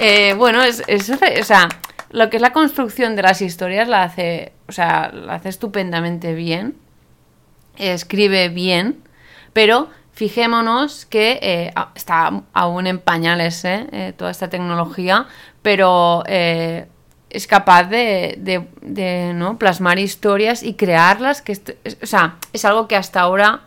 Eh, 0.00 0.34
bueno, 0.34 0.60
es, 0.60 0.82
es- 0.88 1.08
o 1.08 1.44
sea, 1.44 1.68
lo 2.10 2.28
que 2.28 2.36
es 2.38 2.42
la 2.42 2.52
construcción 2.52 3.14
de 3.14 3.22
las 3.22 3.40
historias 3.40 3.86
la 3.88 4.02
hace, 4.02 4.52
o 4.68 4.72
sea, 4.72 5.12
la 5.12 5.34
hace 5.36 5.48
estupendamente 5.50 6.34
bien, 6.34 6.76
escribe 7.76 8.48
bien, 8.48 9.00
pero 9.52 9.88
fijémonos 10.14 11.06
que 11.06 11.38
eh, 11.42 11.74
está 11.94 12.42
aún 12.52 12.86
en 12.86 12.98
pañales 12.98 13.64
eh, 13.64 13.86
eh, 13.92 14.12
toda 14.16 14.30
esta 14.30 14.48
tecnología, 14.48 15.26
pero 15.62 16.22
es 16.26 17.46
capaz 17.48 17.84
de, 17.84 18.36
de- 18.38 18.68
de, 18.80 19.32
¿no? 19.34 19.58
plasmar 19.58 19.98
historias 19.98 20.62
y 20.62 20.74
crearlas, 20.74 21.42
que 21.42 21.52
es- 21.52 21.62
o 22.02 22.06
sea, 22.06 22.36
es 22.52 22.64
algo 22.64 22.86
que 22.86 22.96
hasta 22.96 23.20
ahora 23.20 23.62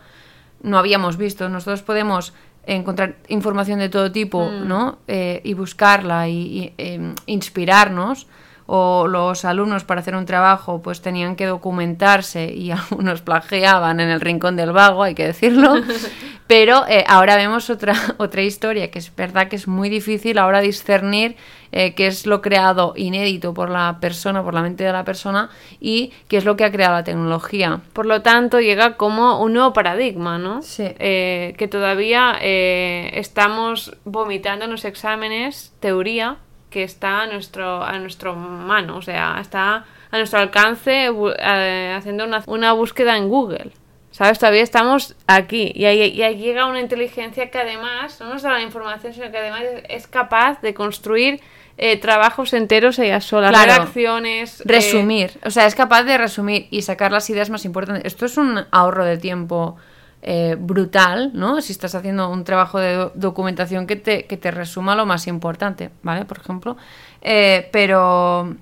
no 0.62 0.78
habíamos 0.78 1.16
visto. 1.18 1.48
Nosotros 1.48 1.82
podemos 1.82 2.32
encontrar 2.66 3.16
información 3.28 3.78
de 3.78 3.88
todo 3.88 4.10
tipo, 4.10 4.48
¿no? 4.50 4.98
Eh, 5.06 5.40
y 5.44 5.54
buscarla 5.54 6.28
y, 6.28 6.34
y, 6.36 6.74
em, 6.78 7.14
inspirarnos. 7.26 8.26
O 8.70 9.06
los 9.08 9.46
alumnos 9.46 9.84
para 9.84 10.02
hacer 10.02 10.14
un 10.14 10.26
trabajo 10.26 10.82
pues 10.82 11.00
tenían 11.00 11.36
que 11.36 11.46
documentarse 11.46 12.52
y 12.52 12.70
algunos 12.70 13.22
plagiaban 13.22 13.98
en 13.98 14.10
el 14.10 14.20
rincón 14.20 14.56
del 14.56 14.72
vago, 14.72 15.02
hay 15.02 15.14
que 15.14 15.26
decirlo. 15.26 15.74
Pero 16.48 16.86
eh, 16.88 17.04
ahora 17.06 17.36
vemos 17.36 17.68
otra, 17.68 17.94
otra 18.16 18.42
historia 18.42 18.90
que 18.90 18.98
es 18.98 19.14
verdad 19.14 19.48
que 19.48 19.56
es 19.56 19.68
muy 19.68 19.90
difícil 19.90 20.38
ahora 20.38 20.60
discernir 20.60 21.36
eh, 21.72 21.94
qué 21.94 22.06
es 22.06 22.26
lo 22.26 22.40
creado 22.40 22.94
inédito 22.96 23.52
por 23.52 23.68
la 23.68 23.98
persona, 24.00 24.42
por 24.42 24.54
la 24.54 24.62
mente 24.62 24.82
de 24.82 24.92
la 24.92 25.04
persona 25.04 25.50
y 25.78 26.14
qué 26.26 26.38
es 26.38 26.46
lo 26.46 26.56
que 26.56 26.64
ha 26.64 26.72
creado 26.72 26.94
la 26.94 27.04
tecnología. 27.04 27.80
Por 27.92 28.06
lo 28.06 28.22
tanto, 28.22 28.60
llega 28.60 28.96
como 28.96 29.42
un 29.42 29.52
nuevo 29.52 29.74
paradigma, 29.74 30.38
¿no? 30.38 30.62
Sí. 30.62 30.84
Eh, 30.98 31.54
que 31.58 31.68
todavía 31.68 32.38
estamos 32.40 33.94
vomitando 34.04 34.64
en 34.64 34.70
los 34.70 34.86
exámenes 34.86 35.74
teoría 35.80 36.38
que 36.70 36.82
está 36.84 37.22
a 37.22 37.26
nuestro, 37.26 37.82
a 37.82 37.98
nuestro 37.98 38.34
mano, 38.34 38.96
o 38.96 39.02
sea, 39.02 39.38
está 39.40 39.84
a 40.10 40.16
nuestro 40.18 40.38
alcance 40.38 41.10
eh, 41.38 41.94
haciendo 41.96 42.24
una, 42.24 42.42
una 42.46 42.72
búsqueda 42.72 43.16
en 43.16 43.28
Google. 43.28 43.70
¿Sabes? 44.10 44.38
Todavía 44.40 44.62
estamos 44.62 45.14
aquí 45.28 45.70
y 45.76 45.84
ahí, 45.84 46.02
y 46.08 46.22
ahí 46.22 46.36
llega 46.38 46.66
una 46.66 46.80
inteligencia 46.80 47.50
que 47.50 47.58
además 47.58 48.18
no 48.20 48.30
nos 48.30 48.42
da 48.42 48.50
la 48.52 48.62
información, 48.62 49.12
sino 49.14 49.30
que 49.30 49.38
además 49.38 49.62
es- 49.62 49.84
es 49.88 50.06
capaz 50.08 50.60
de 50.60 50.74
construir 50.74 51.40
eh, 51.76 51.96
trabajos 52.00 52.52
enteros 52.54 52.98
ella 52.98 53.20
sola, 53.20 53.50
Claro. 53.50 53.72
redacciones. 53.74 54.60
eh, 54.62 54.64
Resumir, 54.66 55.30
o 55.44 55.50
sea, 55.50 55.66
es 55.66 55.76
capaz 55.76 56.02
de 56.02 56.18
resumir 56.18 56.66
y 56.70 56.82
sacar 56.82 57.12
las 57.12 57.30
ideas 57.30 57.50
más 57.50 57.64
importantes. 57.64 58.04
Esto 58.06 58.26
es 58.26 58.36
un 58.36 58.64
ahorro 58.72 59.04
de 59.04 59.18
tiempo 59.18 59.76
eh, 60.22 60.56
brutal, 60.58 61.30
¿no? 61.34 61.60
Si 61.60 61.72
estás 61.72 61.94
haciendo 61.94 62.28
un 62.30 62.44
trabajo 62.44 62.78
de 62.78 62.94
do- 62.94 63.12
documentación 63.14 63.86
que 63.86 63.96
te, 63.96 64.24
que 64.26 64.36
te 64.36 64.50
resuma 64.50 64.94
lo 64.96 65.06
más 65.06 65.26
importante, 65.26 65.90
¿vale? 66.02 66.24
Por 66.24 66.38
ejemplo. 66.38 66.76
Eh, 67.22 67.68
pero, 67.72 68.54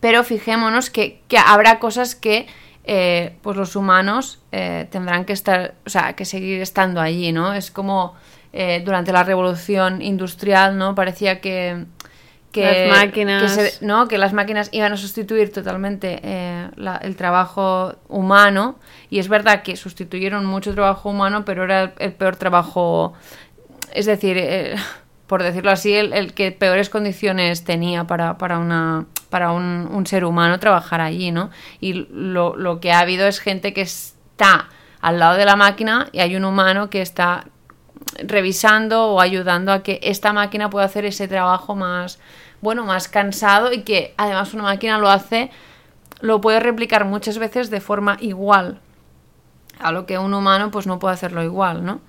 pero 0.00 0.24
fijémonos 0.24 0.90
que, 0.90 1.20
que 1.28 1.38
habrá 1.38 1.78
cosas 1.78 2.14
que 2.14 2.46
eh, 2.84 3.36
pues 3.42 3.56
los 3.56 3.76
humanos 3.76 4.40
tendrán 4.90 5.24
que 5.24 5.32
estar, 5.32 5.74
o 5.86 5.90
sea, 5.90 6.12
que 6.14 6.24
seguir 6.24 6.60
estando 6.60 7.00
allí, 7.00 7.32
¿no? 7.32 7.54
Es 7.54 7.70
como 7.70 8.14
durante 8.84 9.10
la 9.10 9.24
revolución 9.24 10.00
industrial, 10.00 10.78
¿no? 10.78 10.94
Parecía 10.94 11.40
que 11.40 11.86
que, 12.54 12.86
Las 12.88 12.98
máquinas. 13.04 13.42
que 13.42 13.48
se- 13.70 13.84
¿no? 13.84 14.06
que 14.08 14.16
las 14.16 14.32
máquinas 14.32 14.68
iban 14.72 14.92
a 14.92 14.96
sustituir 14.96 15.52
totalmente 15.52 16.20
eh, 16.22 16.70
la- 16.76 16.96
el 16.96 17.16
trabajo 17.16 17.96
humano 18.08 18.76
y 19.10 19.18
es 19.18 19.28
verdad 19.28 19.62
que 19.62 19.76
sustituyeron 19.76 20.46
mucho 20.46 20.72
trabajo 20.72 21.10
humano 21.10 21.44
pero 21.44 21.64
era 21.64 21.92
el, 21.98 22.12
peor 22.12 22.36
trabajo 22.36 23.12
es 23.92 24.06
decir 24.06 24.36
eh, 24.38 24.76
por 25.26 25.42
decirlo 25.42 25.70
así 25.72 25.92
el, 25.94 26.12
el 26.12 26.32
que 26.32 26.52
peores 26.52 26.88
condiciones 26.90 27.64
tenía 27.64 28.04
para, 28.04 28.38
para 28.38 28.58
una 28.58 29.06
para 29.30 29.50
un, 29.50 29.88
un 29.90 30.06
ser 30.06 30.24
humano 30.24 30.60
trabajar 30.60 31.00
allí 31.00 31.32
no 31.32 31.50
y 31.80 32.06
lo, 32.10 32.54
lo 32.56 32.78
que 32.78 32.92
ha 32.92 33.00
habido 33.00 33.26
es 33.26 33.40
gente 33.40 33.72
que 33.72 33.80
está 33.82 34.68
al 35.00 35.18
lado 35.18 35.36
de 35.36 35.44
la 35.44 35.56
máquina 35.56 36.08
y 36.12 36.20
hay 36.20 36.36
un 36.36 36.44
humano 36.44 36.88
que 36.88 37.02
está 37.02 37.46
revisando 38.18 39.06
o 39.12 39.20
ayudando 39.20 39.72
a 39.72 39.82
que 39.82 39.98
esta 40.02 40.32
máquina 40.32 40.70
pueda 40.70 40.86
hacer 40.86 41.04
ese 41.04 41.26
trabajo 41.28 41.74
más, 41.74 42.18
bueno, 42.64 42.84
más 42.84 43.06
cansado 43.08 43.72
y 43.72 43.82
que 43.82 44.14
además 44.16 44.54
una 44.54 44.64
máquina 44.64 44.98
lo 44.98 45.08
hace, 45.08 45.50
lo 46.20 46.40
puede 46.40 46.58
replicar 46.58 47.04
muchas 47.04 47.38
veces 47.38 47.70
de 47.70 47.80
forma 47.80 48.16
igual 48.20 48.80
a 49.80 49.92
lo 49.92 50.06
que 50.06 50.18
un 50.18 50.34
humano 50.34 50.70
pues 50.70 50.86
no 50.86 50.98
puede 50.98 51.14
hacerlo 51.14 51.42
igual, 51.42 51.84
¿no? 51.84 52.00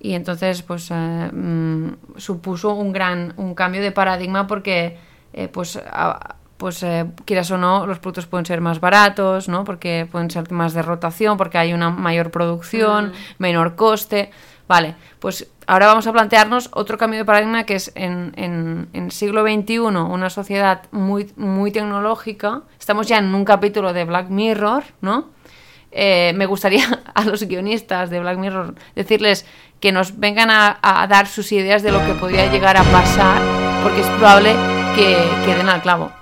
Y 0.00 0.14
entonces 0.14 0.62
pues 0.62 0.88
eh, 0.90 1.30
mm, 1.32 2.18
supuso 2.18 2.74
un 2.74 2.92
gran 2.92 3.34
un 3.36 3.54
cambio 3.54 3.80
de 3.80 3.92
paradigma 3.92 4.46
porque 4.46 4.98
eh, 5.32 5.48
pues 5.48 5.76
a- 5.76 6.36
pues 6.56 6.82
eh, 6.84 7.06
quieras 7.24 7.50
o 7.50 7.58
no 7.58 7.86
los 7.86 7.98
productos 7.98 8.26
pueden 8.26 8.46
ser 8.46 8.60
más 8.60 8.78
baratos, 8.80 9.48
¿no? 9.48 9.64
Porque 9.64 10.06
pueden 10.10 10.30
ser 10.30 10.50
más 10.52 10.74
de 10.74 10.82
rotación, 10.82 11.36
porque 11.36 11.58
hay 11.58 11.72
una 11.72 11.90
mayor 11.90 12.30
producción, 12.30 13.12
menor 13.38 13.74
coste. 13.74 14.30
Vale, 14.72 14.94
pues 15.18 15.50
ahora 15.66 15.84
vamos 15.84 16.06
a 16.06 16.12
plantearnos 16.12 16.70
otro 16.72 16.96
cambio 16.96 17.18
de 17.18 17.26
paradigma 17.26 17.64
que 17.64 17.74
es 17.74 17.92
en, 17.94 18.32
en, 18.94 19.10
siglo 19.10 19.42
XXI, 19.42 19.80
una 19.80 20.30
sociedad 20.30 20.84
muy, 20.92 21.30
muy 21.36 21.70
tecnológica. 21.70 22.62
Estamos 22.80 23.06
ya 23.06 23.18
en 23.18 23.34
un 23.34 23.44
capítulo 23.44 23.92
de 23.92 24.06
Black 24.06 24.30
Mirror, 24.30 24.82
¿no? 25.02 25.28
Eh, 25.90 26.32
me 26.36 26.46
gustaría 26.46 26.86
a 27.14 27.24
los 27.26 27.42
guionistas 27.42 28.08
de 28.08 28.20
Black 28.20 28.38
Mirror 28.38 28.74
decirles 28.94 29.44
que 29.78 29.92
nos 29.92 30.18
vengan 30.18 30.48
a, 30.50 30.78
a 30.80 31.06
dar 31.06 31.26
sus 31.26 31.52
ideas 31.52 31.82
de 31.82 31.92
lo 31.92 31.98
que 32.06 32.14
podría 32.14 32.50
llegar 32.50 32.78
a 32.78 32.82
pasar, 32.84 33.42
porque 33.82 34.00
es 34.00 34.06
probable 34.06 34.54
que, 34.96 35.18
que 35.44 35.54
den 35.54 35.68
al 35.68 35.82
clavo. 35.82 36.21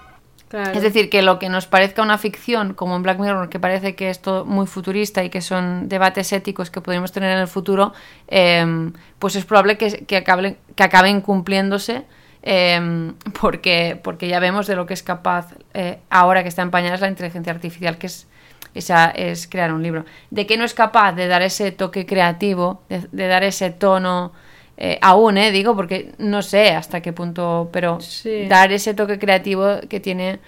Es 0.52 0.82
decir, 0.82 1.10
que 1.10 1.22
lo 1.22 1.38
que 1.38 1.48
nos 1.48 1.66
parezca 1.66 2.02
una 2.02 2.18
ficción, 2.18 2.74
como 2.74 2.96
en 2.96 3.02
Black 3.02 3.20
Mirror, 3.20 3.48
que 3.48 3.60
parece 3.60 3.94
que 3.94 4.10
es 4.10 4.20
todo 4.20 4.44
muy 4.44 4.66
futurista 4.66 5.22
y 5.22 5.30
que 5.30 5.40
son 5.40 5.88
debates 5.88 6.32
éticos 6.32 6.70
que 6.70 6.80
podríamos 6.80 7.12
tener 7.12 7.30
en 7.30 7.38
el 7.38 7.46
futuro, 7.46 7.92
eh, 8.26 8.90
pues 9.20 9.36
es 9.36 9.44
probable 9.44 9.78
que, 9.78 10.04
que, 10.06 10.16
acaben, 10.16 10.56
que 10.74 10.82
acaben 10.82 11.20
cumpliéndose. 11.20 12.04
eh, 12.42 13.12
porque, 13.40 14.00
porque 14.02 14.28
ya 14.28 14.40
vemos 14.40 14.66
de 14.66 14.74
lo 14.74 14.86
que 14.86 14.94
es 14.94 15.02
capaz 15.02 15.54
eh, 15.74 15.98
ahora 16.08 16.42
que 16.42 16.48
está 16.48 16.62
en 16.62 16.70
pañales 16.70 17.00
la 17.00 17.08
inteligencia 17.08 17.52
artificial, 17.52 17.98
que 17.98 18.06
es, 18.06 18.26
esa, 18.74 19.10
es 19.10 19.46
crear 19.46 19.72
un 19.72 19.82
libro. 19.82 20.04
De 20.30 20.46
que 20.46 20.56
no 20.56 20.64
es 20.64 20.74
capaz 20.74 21.12
de 21.12 21.28
dar 21.28 21.42
ese 21.42 21.72
toque 21.72 22.06
creativo, 22.06 22.82
de 22.88 23.26
dar 23.28 23.44
ese 23.44 23.70
tono, 23.70 24.32
eh, 24.80 24.98
aún, 25.02 25.38
eh, 25.38 25.52
digo, 25.52 25.76
porque 25.76 26.12
no 26.18 26.42
sé 26.42 26.70
hasta 26.70 27.02
qué 27.02 27.12
punto, 27.12 27.68
pero 27.72 28.00
Sí. 28.00 28.46
dar 28.48 28.72
ese 28.72 28.94
toque 28.94 29.18
creativo 29.18 29.80
que 29.88 30.00
tiene 30.00 30.40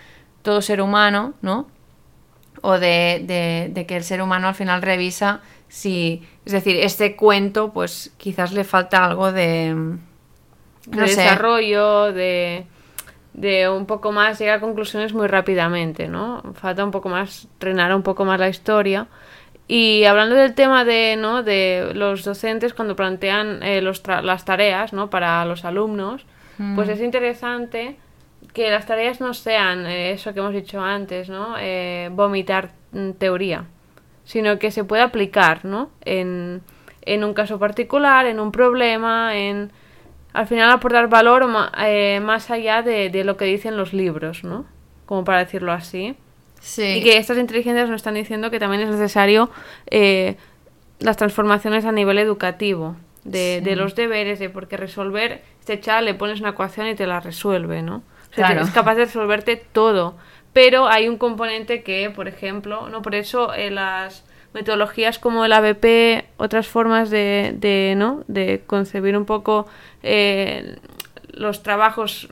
todo 0.43 0.63
ser 0.63 0.81
humano, 0.81 1.35
¿no? 1.43 1.69
O 2.63 2.79
de, 2.79 3.23
de- 3.27 3.71
de 3.73 3.87
que 3.87 3.97
el 3.97 4.05
ser 4.05 4.23
humano 4.23 4.49
al 4.49 4.55
final 4.55 4.83
revisa 4.83 5.41
si, 5.69 6.23
es 6.45 6.53
decir, 6.53 6.77
este 6.77 7.17
cuento, 7.17 7.73
pues 7.73 8.13
quizás 8.19 8.53
le 8.53 8.65
falta 8.65 9.05
algo 9.05 9.33
de, 9.33 9.75
de 9.75 11.01
no 11.01 11.07
sé, 11.09 11.17
desarrollo, 11.17 12.13
de, 12.13 12.67
de 13.35 13.69
un 13.69 13.87
poco 13.87 14.13
más, 14.13 14.39
llegar 14.39 14.59
a 14.59 14.61
conclusiones 14.61 15.15
muy 15.15 15.27
rápidamente, 15.27 16.09
¿no? 16.09 16.43
Falta 16.55 16.85
un 16.85 16.91
poco 16.91 17.09
más, 17.09 17.49
trenar 17.59 17.95
un 17.95 18.03
poco 18.03 18.25
más 18.25 18.39
la 18.39 18.49
historia. 18.49 19.07
Y 19.69 20.05
hablando 20.05 20.35
del 20.35 20.55
tema 20.55 20.85
de, 20.85 21.17
¿no? 21.19 21.43
de 21.43 21.93
los 21.95 22.25
docentes 22.25 22.75
cuando 22.75 22.97
plantean 22.97 23.63
eh, 23.63 23.81
los 23.81 24.05
tra- 24.05 24.23
las 24.23 24.45
tareas 24.45 24.93
¿no? 24.93 25.09
para 25.09 25.45
los 25.45 25.65
alumnos, 25.65 26.27
pues 26.75 26.89
es 26.89 27.01
interesante 27.01 27.97
que 28.53 28.71
las 28.71 28.87
tareas 28.87 29.21
no 29.21 29.33
sean 29.35 29.87
eh, 29.87 30.13
eso 30.13 30.35
que 30.35 30.41
hemos 30.41 30.53
dicho 30.53 30.81
antes, 30.81 31.29
¿no? 31.31 31.55
Eh, 31.59 32.11
vomitar 32.13 32.71
mm, 32.93 33.13
teoría, 33.13 33.65
sino 34.25 34.59
que 34.59 34.71
se 34.71 34.85
pueda 34.85 35.05
aplicar, 35.05 35.65
¿no? 35.65 35.91
En, 36.05 36.61
en 37.03 37.25
un 37.25 37.33
caso 37.35 37.59
particular, 37.59 38.27
en 38.27 38.39
un 38.41 38.53
problema, 38.53 39.37
en 39.37 39.71
al 40.35 40.47
final 40.47 40.71
aportar 40.71 41.09
valor 41.09 41.47
ma- 41.47 41.73
eh, 41.87 42.21
más 42.21 42.51
allá 42.51 42.83
de, 42.83 43.09
de 43.11 43.25
lo 43.25 43.37
que 43.37 43.47
dicen 43.47 43.77
los 43.77 43.93
libros, 43.95 44.45
¿no? 44.45 44.67
Como 45.07 45.25
para 45.25 45.39
decirlo 45.39 45.73
así. 45.73 46.15
Sí, 46.63 46.83
Y 46.85 47.03
que 47.03 47.19
estas 47.19 47.37
inteligencias 47.37 47.89
nos 47.91 47.97
están 47.97 48.15
diciendo 48.15 48.51
que 48.51 48.59
también 48.59 48.83
es 48.83 48.89
necesario 48.89 49.51
eh, 49.91 50.37
las 51.01 51.17
transformaciones 51.19 51.85
a 51.85 51.93
nivel 51.93 52.17
educativo, 52.19 52.97
de, 53.25 53.61
de 53.63 53.77
los 53.77 53.95
deberes, 53.95 54.39
de 54.39 54.49
porque 54.49 54.77
resolver, 54.77 55.43
este 55.61 55.79
chaval 55.79 56.07
le 56.07 56.15
pones 56.15 56.41
una 56.41 56.51
ecuación 56.51 56.87
y 56.89 56.95
te 56.95 57.07
la 57.07 57.21
resuelve, 57.21 57.83
¿no? 57.83 57.97
O 58.31 58.35
sea, 58.35 58.47
Claro. 58.47 58.63
es 58.63 58.71
capaz 58.71 58.95
de 58.95 59.05
resolverte 59.05 59.57
todo. 59.57 60.17
Pero 60.53 60.87
hay 60.89 61.09
un 61.09 61.19
componente 61.19 61.83
que, 61.83 62.11
por 62.11 62.29
ejemplo, 62.29 62.89
no 62.89 63.01
por 63.03 63.15
eso 63.15 63.53
eh, 63.55 63.71
las 63.71 64.25
metodologías 64.55 65.19
como 65.19 65.45
el 65.45 65.53
ABP, 65.53 66.25
otras 66.37 66.67
formas 66.69 67.11
de, 67.11 67.55
de, 67.57 67.95
¿no? 67.97 68.23
de 68.29 68.63
concebir 68.67 69.17
un 69.17 69.25
poco 69.25 69.67
eh, 70.03 70.77
los 71.33 71.63
trabajos 71.63 72.29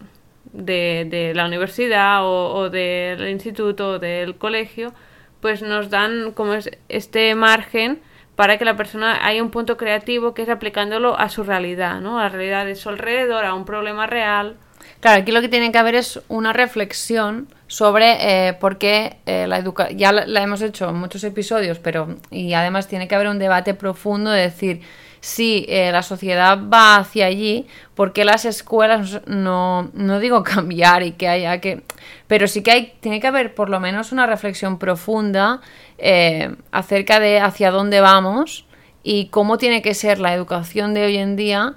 de, 0.53 1.07
de 1.09 1.35
la 1.35 1.47
universidad 1.47 2.25
o, 2.25 2.55
o 2.55 2.71
del 2.71 3.29
instituto 3.29 3.91
o 3.93 3.99
del 3.99 4.37
colegio, 4.37 4.93
pues 5.41 5.63
nos 5.63 5.91
dan 5.91 6.33
como 6.33 6.55
es- 6.55 6.71
este 6.89 7.35
margen 7.35 8.01
para 8.37 8.57
que 8.59 8.65
la 8.65 8.77
persona 8.77 9.27
haya 9.27 9.43
un 9.43 9.51
punto 9.51 9.77
creativo 9.77 10.33
que 10.35 10.43
es 10.43 10.49
aplicándolo 10.49 11.19
a 11.19 11.29
su 11.29 11.43
realidad, 11.45 12.01
¿no? 12.01 12.19
A 12.19 12.25
la 12.25 12.29
realidad 12.31 12.65
de 12.65 12.75
su 12.75 12.89
alrededor, 12.89 13.45
a 13.45 13.55
un 13.55 13.65
problema 13.65 14.07
real. 14.07 14.57
Claro, 15.01 15.21
aquí 15.23 15.31
lo 15.33 15.41
que 15.41 15.49
tiene 15.49 15.73
que 15.73 15.79
haber 15.79 15.95
es 15.95 16.21
una 16.29 16.53
reflexión 16.53 17.49
sobre 17.67 18.49
eh, 18.49 18.53
por 18.55 18.79
qué 18.79 19.19
eh, 19.27 19.47
la 19.47 19.59
educación, 19.59 19.99
ya 19.99 20.13
la, 20.13 20.27
la 20.27 20.43
hemos 20.43 20.61
hecho 20.63 20.89
en 20.89 20.97
muchos 20.97 21.23
episodios, 21.25 21.79
pero 21.79 22.17
y 22.31 22.53
además 22.55 22.89
tiene 22.89 23.09
que 23.09 23.15
haber 23.15 23.29
un 23.29 23.39
debate 23.39 23.75
profundo 23.75 24.31
de 24.31 24.43
decir 24.43 24.81
si 25.21 25.67
eh, 25.69 25.93
la 25.93 26.03
sociedad 26.03 26.59
va 26.73 26.97
hacia 26.97 27.27
allí, 27.27 27.67
¿por 27.95 28.13
qué 28.13 28.25
las 28.25 28.47
escuelas 28.47 29.21
no, 29.27 29.91
no 29.93 30.19
digo 30.19 30.43
cambiar 30.45 31.03
y 31.03 31.13
que 31.13 31.29
haya 31.29 31.61
que... 31.61 31.83
Pero 32.27 32.49
sí 32.49 32.63
que 32.63 32.71
hay, 32.71 32.95
tiene 33.01 33.21
que 33.21 33.27
haber 33.27 33.55
por 33.55 33.69
lo 33.69 33.81
menos 33.81 34.13
una 34.13 34.27
reflexión 34.27 34.79
profunda 34.79 35.61
eh, 35.99 36.55
acerca 36.73 37.21
de 37.21 37.39
hacia 37.39 37.71
dónde 37.71 38.01
vamos 38.01 38.67
y 39.03 39.27
cómo 39.27 39.59
tiene 39.59 39.83
que 39.83 39.95
ser 39.95 40.19
la 40.19 40.35
educación 40.35 40.95
de 40.95 41.05
hoy 41.05 41.19
en 41.19 41.37
día 41.37 41.75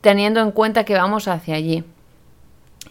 teniendo 0.00 0.40
en 0.40 0.52
cuenta 0.52 0.84
que 0.84 0.94
vamos 0.94 1.26
hacia 1.28 1.56
allí. 1.56 1.82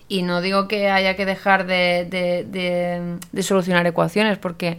Y 0.09 0.23
no 0.23 0.41
digo 0.41 0.67
que 0.67 0.89
haya 0.89 1.15
que 1.15 1.25
dejar 1.25 1.65
de, 1.65 2.05
de, 2.09 2.43
de, 2.43 3.17
de 3.31 3.43
solucionar 3.43 3.87
ecuaciones, 3.87 4.37
porque 4.37 4.77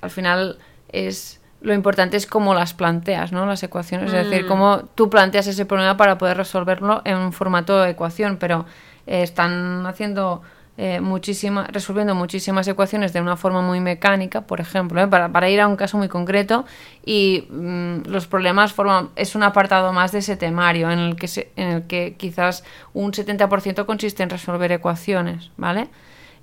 al 0.00 0.10
final 0.10 0.58
es 0.90 1.41
lo 1.62 1.74
importante 1.74 2.16
es 2.16 2.26
cómo 2.26 2.54
las 2.54 2.74
planteas, 2.74 3.32
¿no? 3.32 3.46
Las 3.46 3.62
ecuaciones, 3.62 4.12
es 4.12 4.28
decir, 4.28 4.44
Mm. 4.44 4.48
cómo 4.48 4.78
tú 4.94 5.08
planteas 5.10 5.46
ese 5.46 5.64
problema 5.66 5.96
para 5.96 6.18
poder 6.18 6.36
resolverlo 6.36 7.02
en 7.04 7.16
un 7.16 7.32
formato 7.32 7.80
de 7.80 7.90
ecuación, 7.90 8.36
pero 8.36 8.66
eh, 9.06 9.22
están 9.22 9.86
haciendo 9.86 10.42
eh, 10.78 11.00
muchísimas, 11.00 11.68
resolviendo 11.68 12.14
muchísimas 12.14 12.66
ecuaciones 12.66 13.12
de 13.12 13.20
una 13.20 13.36
forma 13.36 13.60
muy 13.60 13.78
mecánica, 13.80 14.40
por 14.40 14.58
ejemplo, 14.58 15.02
¿eh? 15.02 15.06
para, 15.06 15.28
para 15.30 15.50
ir 15.50 15.60
a 15.60 15.68
un 15.68 15.76
caso 15.76 15.98
muy 15.98 16.08
concreto, 16.08 16.64
y 17.04 17.46
mm, 17.50 18.08
los 18.08 18.26
problemas 18.26 18.72
forman, 18.72 19.10
es 19.14 19.34
un 19.34 19.42
apartado 19.42 19.92
más 19.92 20.12
de 20.12 20.20
ese 20.20 20.34
temario 20.36 20.90
en 20.90 20.98
el 20.98 21.16
que, 21.16 21.28
se- 21.28 21.52
en 21.56 21.68
el 21.68 21.82
que 21.86 22.14
quizás 22.16 22.64
un 22.94 23.12
70% 23.12 23.84
consiste 23.84 24.22
en 24.22 24.30
resolver 24.30 24.72
ecuaciones, 24.72 25.50
¿vale? 25.58 25.88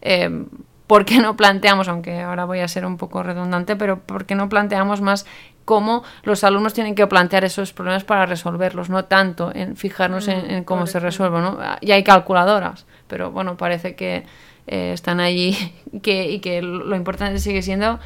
Eh, 0.02 0.30
¿Por 0.89 1.05
qué 1.05 1.19
no 1.19 1.38
planteamos, 1.38 1.88
aunque 1.88 2.19
ahora 2.19 2.46
voy 2.46 2.62
a 2.62 2.67
ser 2.67 2.84
un 2.84 2.98
poco 2.98 3.22
redundante, 3.22 3.75
pero 3.75 4.00
por 4.00 4.25
qué 4.25 4.34
no 4.34 4.50
planteamos 4.50 5.01
más 5.01 5.27
cómo 5.63 6.01
los 6.24 6.43
alumnos 6.43 6.74
tienen 6.74 6.96
que 6.96 7.05
plantear 7.05 7.43
esos 7.43 7.74
problemas 7.74 8.03
para 8.03 8.25
resolverlos, 8.25 8.89
no 8.89 9.05
tanto 9.05 9.51
en 9.53 9.75
fijarnos 9.75 10.27
en, 10.27 10.50
en 10.50 10.63
cómo 10.63 10.88
se 10.88 11.00
resuelven, 11.00 11.43
¿no? 11.43 11.60
Ya 11.84 11.93
hay 11.93 12.03
calculadoras, 12.03 12.88
pero 13.08 13.29
bueno, 13.29 13.55
parece 13.55 13.93
que 13.93 14.25
eh, 14.65 14.91
están 14.91 15.19
allí 15.19 15.55
que, 16.01 16.31
y 16.31 16.39
que 16.39 16.63
lo 16.63 16.96
importante 16.96 17.38
sigue 17.38 17.62
siendo 17.62 18.00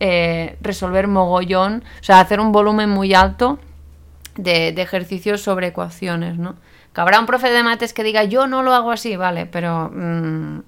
eh, 0.00 0.56
resolver 0.62 1.08
mogollón, 1.08 1.84
o 2.00 2.02
sea, 2.02 2.18
hacer 2.20 2.40
un 2.40 2.50
volumen 2.50 2.88
muy 2.88 3.12
alto 3.12 3.58
de, 4.36 4.72
de 4.72 4.80
ejercicios 4.80 5.42
sobre 5.42 5.66
ecuaciones, 5.66 6.38
¿no? 6.38 6.54
Que 6.94 7.00
habrá 7.02 7.20
un 7.20 7.26
profe 7.26 7.50
de 7.50 7.62
mates 7.62 7.92
que 7.92 8.02
diga 8.02 8.24
yo 8.24 8.46
no 8.46 8.62
lo 8.62 8.72
hago 8.72 8.90
así, 8.90 9.16
vale, 9.16 9.44
pero 9.44 9.90
mm, 9.94 10.60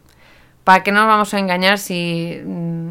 ¿para 0.64 0.82
qué 0.82 0.92
nos 0.92 1.06
vamos 1.06 1.32
a 1.34 1.38
engañar 1.38 1.78
si 1.78 2.40
mm, 2.44 2.90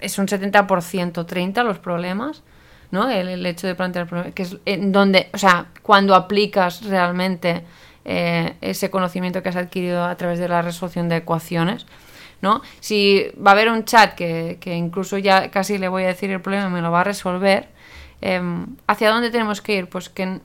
es 0.00 0.18
un 0.18 0.26
70% 0.26 1.26
30 1.26 1.64
los 1.64 1.78
problemas? 1.78 2.42
¿no? 2.90 3.08
El, 3.08 3.28
el 3.28 3.46
hecho 3.46 3.66
de 3.66 3.74
plantear 3.74 4.06
problemas, 4.06 4.34
que 4.34 4.42
es 4.42 4.56
en 4.64 4.92
donde, 4.92 5.30
o 5.32 5.38
sea, 5.38 5.66
cuando 5.82 6.14
aplicas 6.14 6.84
realmente 6.84 7.64
eh, 8.04 8.54
ese 8.60 8.90
conocimiento 8.90 9.42
que 9.42 9.48
has 9.50 9.56
adquirido 9.56 10.04
a 10.04 10.16
través 10.16 10.38
de 10.38 10.48
la 10.48 10.62
resolución 10.62 11.08
de 11.08 11.16
ecuaciones, 11.16 11.86
¿no? 12.42 12.62
Si 12.80 13.30
va 13.36 13.50
a 13.50 13.54
haber 13.54 13.68
un 13.68 13.84
chat 13.84 14.14
que, 14.14 14.58
que 14.60 14.74
incluso 14.74 15.18
ya 15.18 15.50
casi 15.50 15.78
le 15.78 15.88
voy 15.88 16.04
a 16.04 16.08
decir 16.08 16.30
el 16.30 16.40
problema 16.40 16.68
y 16.68 16.70
me 16.70 16.80
lo 16.80 16.90
va 16.90 17.02
a 17.02 17.04
resolver, 17.04 17.68
eh, 18.22 18.40
¿hacia 18.86 19.10
dónde 19.10 19.30
tenemos 19.30 19.60
que 19.60 19.76
ir? 19.76 19.88
Pues 19.88 20.08
que, 20.08 20.40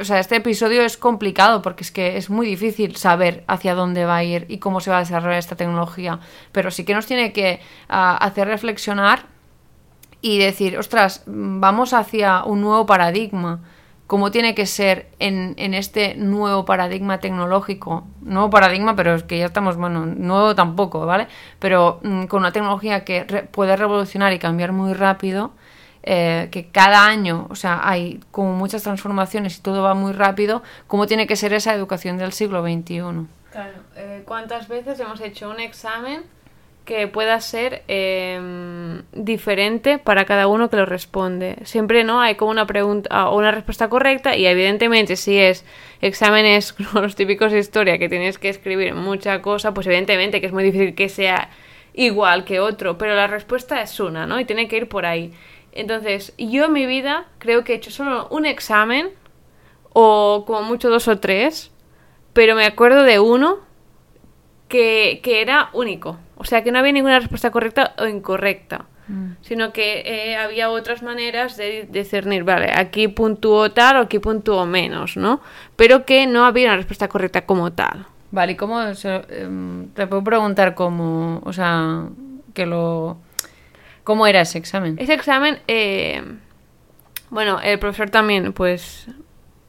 o 0.00 0.04
sea, 0.04 0.20
este 0.20 0.36
episodio 0.36 0.82
es 0.82 0.96
complicado 0.96 1.62
porque 1.62 1.82
es 1.84 1.90
que 1.90 2.16
es 2.16 2.30
muy 2.30 2.46
difícil 2.46 2.96
saber 2.96 3.44
hacia 3.48 3.74
dónde 3.74 4.04
va 4.04 4.16
a 4.16 4.24
ir 4.24 4.46
y 4.48 4.58
cómo 4.58 4.80
se 4.80 4.90
va 4.90 4.98
a 4.98 5.00
desarrollar 5.00 5.38
esta 5.38 5.56
tecnología, 5.56 6.20
pero 6.52 6.70
sí 6.70 6.84
que 6.84 6.94
nos 6.94 7.06
tiene 7.06 7.32
que 7.32 7.60
ah, 7.88 8.16
hacer 8.16 8.46
reflexionar 8.48 9.26
y 10.20 10.38
decir, 10.38 10.78
ostras, 10.78 11.22
vamos 11.26 11.92
hacia 11.92 12.44
un 12.44 12.60
nuevo 12.62 12.86
paradigma. 12.86 13.60
¿Cómo 14.06 14.30
tiene 14.30 14.54
que 14.54 14.66
ser 14.66 15.08
en, 15.18 15.54
en 15.56 15.72
este 15.72 16.14
nuevo 16.14 16.64
paradigma 16.66 17.18
tecnológico? 17.18 18.04
Nuevo 18.20 18.50
paradigma, 18.50 18.94
pero 18.94 19.14
es 19.14 19.22
que 19.22 19.38
ya 19.38 19.46
estamos, 19.46 19.76
bueno, 19.76 20.04
nuevo 20.06 20.54
tampoco, 20.54 21.06
¿vale? 21.06 21.26
Pero 21.58 22.00
mm, 22.02 22.24
con 22.24 22.40
una 22.40 22.52
tecnología 22.52 23.02
que 23.04 23.24
re- 23.24 23.42
puede 23.44 23.76
revolucionar 23.76 24.32
y 24.34 24.38
cambiar 24.38 24.72
muy 24.72 24.92
rápido, 24.92 25.52
eh, 26.06 26.48
que 26.50 26.66
cada 26.66 27.06
año, 27.06 27.46
o 27.48 27.54
sea, 27.54 27.80
hay 27.82 28.20
como 28.30 28.52
muchas 28.52 28.82
transformaciones 28.82 29.56
y 29.56 29.62
todo 29.62 29.82
va 29.82 29.94
muy 29.94 30.12
rápido, 30.12 30.62
¿cómo 30.86 31.06
tiene 31.06 31.26
que 31.26 31.34
ser 31.34 31.54
esa 31.54 31.74
educación 31.74 32.18
del 32.18 32.32
siglo 32.32 32.62
XXI? 32.62 33.26
Claro. 33.50 33.72
eh, 33.96 34.22
¿Cuántas 34.26 34.68
veces 34.68 35.00
hemos 35.00 35.20
hecho 35.22 35.48
un 35.48 35.60
examen 35.60 36.22
que 36.84 37.08
pueda 37.08 37.40
ser 37.40 37.84
eh, 37.88 39.00
diferente 39.12 39.96
para 39.96 40.26
cada 40.26 40.46
uno 40.46 40.68
que 40.68 40.76
lo 40.76 40.84
responde? 40.84 41.56
Siempre 41.64 42.04
no 42.04 42.20
hay 42.20 42.34
como 42.34 42.50
una 42.50 42.66
pregunta 42.66 43.30
o 43.30 43.38
una 43.38 43.50
respuesta 43.50 43.88
correcta 43.88 44.36
y 44.36 44.44
evidentemente 44.44 45.16
si 45.16 45.38
es 45.38 45.64
exámenes 46.02 46.74
los 46.94 47.16
típicos 47.16 47.50
de 47.50 47.60
historia 47.60 47.96
que 47.96 48.10
tienes 48.10 48.38
que 48.38 48.50
escribir 48.50 48.94
mucha 48.94 49.40
cosa, 49.40 49.72
pues 49.72 49.86
evidentemente 49.86 50.42
que 50.42 50.48
es 50.48 50.52
muy 50.52 50.64
difícil 50.64 50.94
que 50.94 51.08
sea 51.08 51.48
igual 51.94 52.44
que 52.44 52.60
otro, 52.60 52.98
pero 52.98 53.14
la 53.14 53.26
respuesta 53.26 53.80
es 53.80 53.98
una, 54.00 54.26
¿no? 54.26 54.38
Y 54.38 54.44
tiene 54.44 54.68
que 54.68 54.76
ir 54.76 54.88
por 54.88 55.06
ahí. 55.06 55.32
Entonces, 55.74 56.32
yo 56.38 56.64
en 56.66 56.72
mi 56.72 56.86
vida 56.86 57.24
creo 57.38 57.64
que 57.64 57.72
he 57.72 57.76
hecho 57.76 57.90
solo 57.90 58.28
un 58.30 58.46
examen 58.46 59.10
o 59.92 60.44
como 60.46 60.62
mucho 60.62 60.88
dos 60.88 61.06
o 61.08 61.18
tres, 61.18 61.70
pero 62.32 62.54
me 62.54 62.64
acuerdo 62.64 63.02
de 63.02 63.18
uno 63.20 63.58
que, 64.68 65.20
que 65.22 65.40
era 65.42 65.70
único. 65.72 66.18
O 66.36 66.44
sea, 66.44 66.62
que 66.64 66.72
no 66.72 66.78
había 66.78 66.92
ninguna 66.92 67.18
respuesta 67.18 67.50
correcta 67.50 67.94
o 67.98 68.06
incorrecta. 68.06 68.86
Sino 69.42 69.70
que 69.74 70.00
eh, 70.06 70.36
había 70.36 70.70
otras 70.70 71.02
maneras 71.02 71.58
de 71.58 71.86
discernir, 71.90 72.42
vale, 72.42 72.72
aquí 72.74 73.06
puntúo 73.08 73.70
tal 73.70 73.98
o 73.98 74.00
aquí 74.00 74.18
puntúo 74.18 74.64
menos, 74.64 75.18
¿no? 75.18 75.42
Pero 75.76 76.06
que 76.06 76.26
no 76.26 76.46
había 76.46 76.68
una 76.68 76.76
respuesta 76.78 77.06
correcta 77.08 77.44
como 77.44 77.70
tal. 77.70 78.06
Vale, 78.30 78.52
¿y 78.52 78.56
cómo 78.56 78.94
se- 78.94 79.20
em, 79.28 79.88
te 79.90 80.06
puedo 80.06 80.24
preguntar 80.24 80.74
cómo, 80.74 81.42
o 81.44 81.52
sea, 81.52 82.06
que 82.54 82.64
lo 82.64 83.18
cómo 84.04 84.26
era 84.26 84.42
ese 84.42 84.58
examen? 84.58 84.96
Ese 84.98 85.14
examen, 85.14 85.58
eh, 85.66 86.22
bueno, 87.30 87.60
el 87.60 87.78
profesor 87.78 88.10
también, 88.10 88.52
pues, 88.52 89.06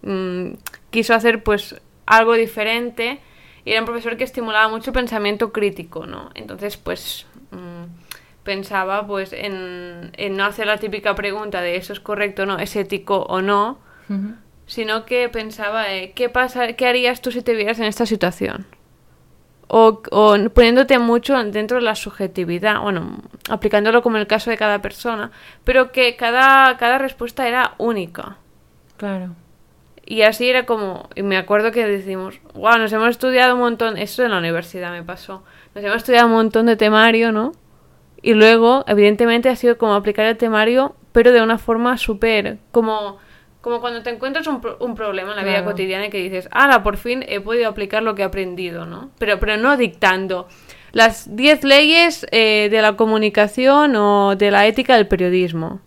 mm, 0.04 0.52
quiso 0.92 1.14
hacer, 1.14 1.42
pues, 1.42 1.76
algo 2.06 2.34
diferente. 2.34 3.20
Y 3.64 3.72
era 3.72 3.80
un 3.82 3.86
profesor 3.88 4.16
que 4.16 4.24
estimulaba 4.24 4.68
mucho 4.70 4.92
el 4.92 4.94
pensamiento 4.94 5.52
crítico, 5.52 6.06
¿no? 6.06 6.30
Entonces, 6.36 6.78
pues, 6.78 7.26
mm, 7.50 8.44
pensaba, 8.44 9.08
pues, 9.08 9.34
en, 9.34 10.12
en 10.16 10.38
no 10.38 10.46
hacer 10.46 10.68
la 10.68 10.78
típica 10.78 11.16
pregunta 11.16 11.62
de 11.62 11.78
eso 11.78 11.94
es 11.94 12.00
correcto 12.00 12.44
o 12.44 12.46
no, 12.46 12.60
es 12.60 12.76
ético 12.76 13.24
o 13.24 13.42
no, 13.42 13.80
sino 14.68 15.06
que 15.06 15.30
pensaba, 15.30 15.92
eh, 15.94 16.12
¿qué 16.14 16.30
pasa, 16.30 16.74
qué 16.74 16.86
harías 16.86 17.22
tú 17.22 17.32
si 17.32 17.42
te 17.42 17.56
vieras 17.56 17.80
en 17.80 17.86
esta 17.86 18.06
situación? 18.06 18.68
O, 19.68 20.02
o 20.12 20.36
poniéndote 20.54 21.00
mucho 21.00 21.44
dentro 21.46 21.78
de 21.78 21.84
la 21.84 21.96
subjetividad, 21.96 22.82
bueno, 22.82 23.18
aplicándolo 23.50 24.04
como 24.04 24.18
el 24.18 24.28
caso 24.28 24.52
de 24.52 24.58
cada 24.58 24.80
persona, 24.80 25.32
pero 25.64 25.92
que 25.92 26.16
cada, 26.16 26.78
cada 26.78 27.00
respuesta 27.00 27.48
era 27.48 27.74
única. 27.80 28.38
Claro. 28.98 29.36
Y 30.06 30.22
así 30.22 30.48
era 30.48 30.68
como, 30.68 31.10
y 31.16 31.24
me 31.24 31.38
acuerdo 31.38 31.72
que 31.72 31.88
decimos, 31.88 32.40
wow, 32.54 32.78
nos 32.78 32.94
hemos 32.94 33.10
estudiado 33.10 33.56
un 33.56 33.62
montón, 33.62 33.98
esto 33.98 34.24
en 34.24 34.32
la 34.32 34.38
universidad 34.38 34.92
me 34.92 35.02
pasó, 35.02 35.44
nos 35.74 35.84
hemos 35.84 35.98
estudiado 35.98 36.28
un 36.28 36.34
montón 36.34 36.68
de 36.68 36.76
temario, 36.76 37.32
¿no? 37.32 37.54
Y 38.22 38.36
luego, 38.36 38.84
evidentemente, 38.88 39.50
ha 39.50 39.56
sido 39.56 39.80
como 39.80 39.96
aplicar 39.96 40.28
el 40.28 40.38
temario, 40.38 40.96
pero 41.12 41.32
de 41.32 41.42
una 41.42 41.58
forma 41.58 41.98
súper, 41.98 42.60
como, 42.72 43.18
como 43.66 43.82
cuando 43.82 44.04
te 44.04 44.12
encuentras 44.12 44.46
un, 44.46 44.62
pro- 44.62 44.78
un 44.80 44.94
problema 44.94 45.32
en 45.32 45.38
la 45.38 45.44
vida 45.44 45.66
cotidiana 45.66 46.06
y 46.06 46.10
que 46.12 46.20
dices, 46.20 46.48
ah, 46.52 46.84
por 46.84 46.98
fin 46.98 47.26
he 47.28 47.42
podido 47.42 47.68
aplicar 47.68 48.04
lo 48.04 48.14
que 48.14 48.22
he 48.22 48.26
aprendido, 48.26 48.86
¿no? 48.86 49.10
Pero, 49.18 49.40
pero 49.40 49.58
no 49.58 49.76
dictando. 49.76 50.48
Las 50.92 51.36
10 51.36 51.64
leyes 51.64 52.28
eh, 52.32 52.68
de 52.70 52.82
la 52.84 52.96
comunicación 52.96 53.96
o 53.96 54.36
de 54.36 54.52
la 54.52 54.68
ética 54.68 54.96
del 54.98 55.08
periodismo. 55.08 55.80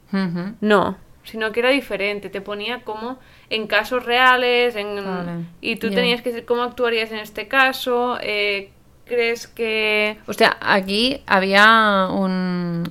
No, 0.60 0.96
sino 1.22 1.52
que 1.52 1.60
era 1.60 1.70
diferente, 1.70 2.30
te 2.30 2.40
ponía 2.40 2.80
como 2.82 3.20
en 3.48 3.68
casos 3.68 4.04
reales, 4.04 4.74
en, 4.74 4.96
Vale, 4.96 5.44
y 5.60 5.76
tú 5.76 5.90
tenías 5.90 6.20
que 6.20 6.30
decir 6.32 6.44
cómo 6.46 6.62
actuarías 6.64 7.12
en 7.12 7.18
este 7.18 7.46
caso, 7.46 8.18
eh, 8.20 8.70
crees 9.04 9.46
que... 9.46 10.18
O 10.26 10.32
sea, 10.32 10.56
aquí 10.60 11.22
había 11.26 12.08
un, 12.10 12.82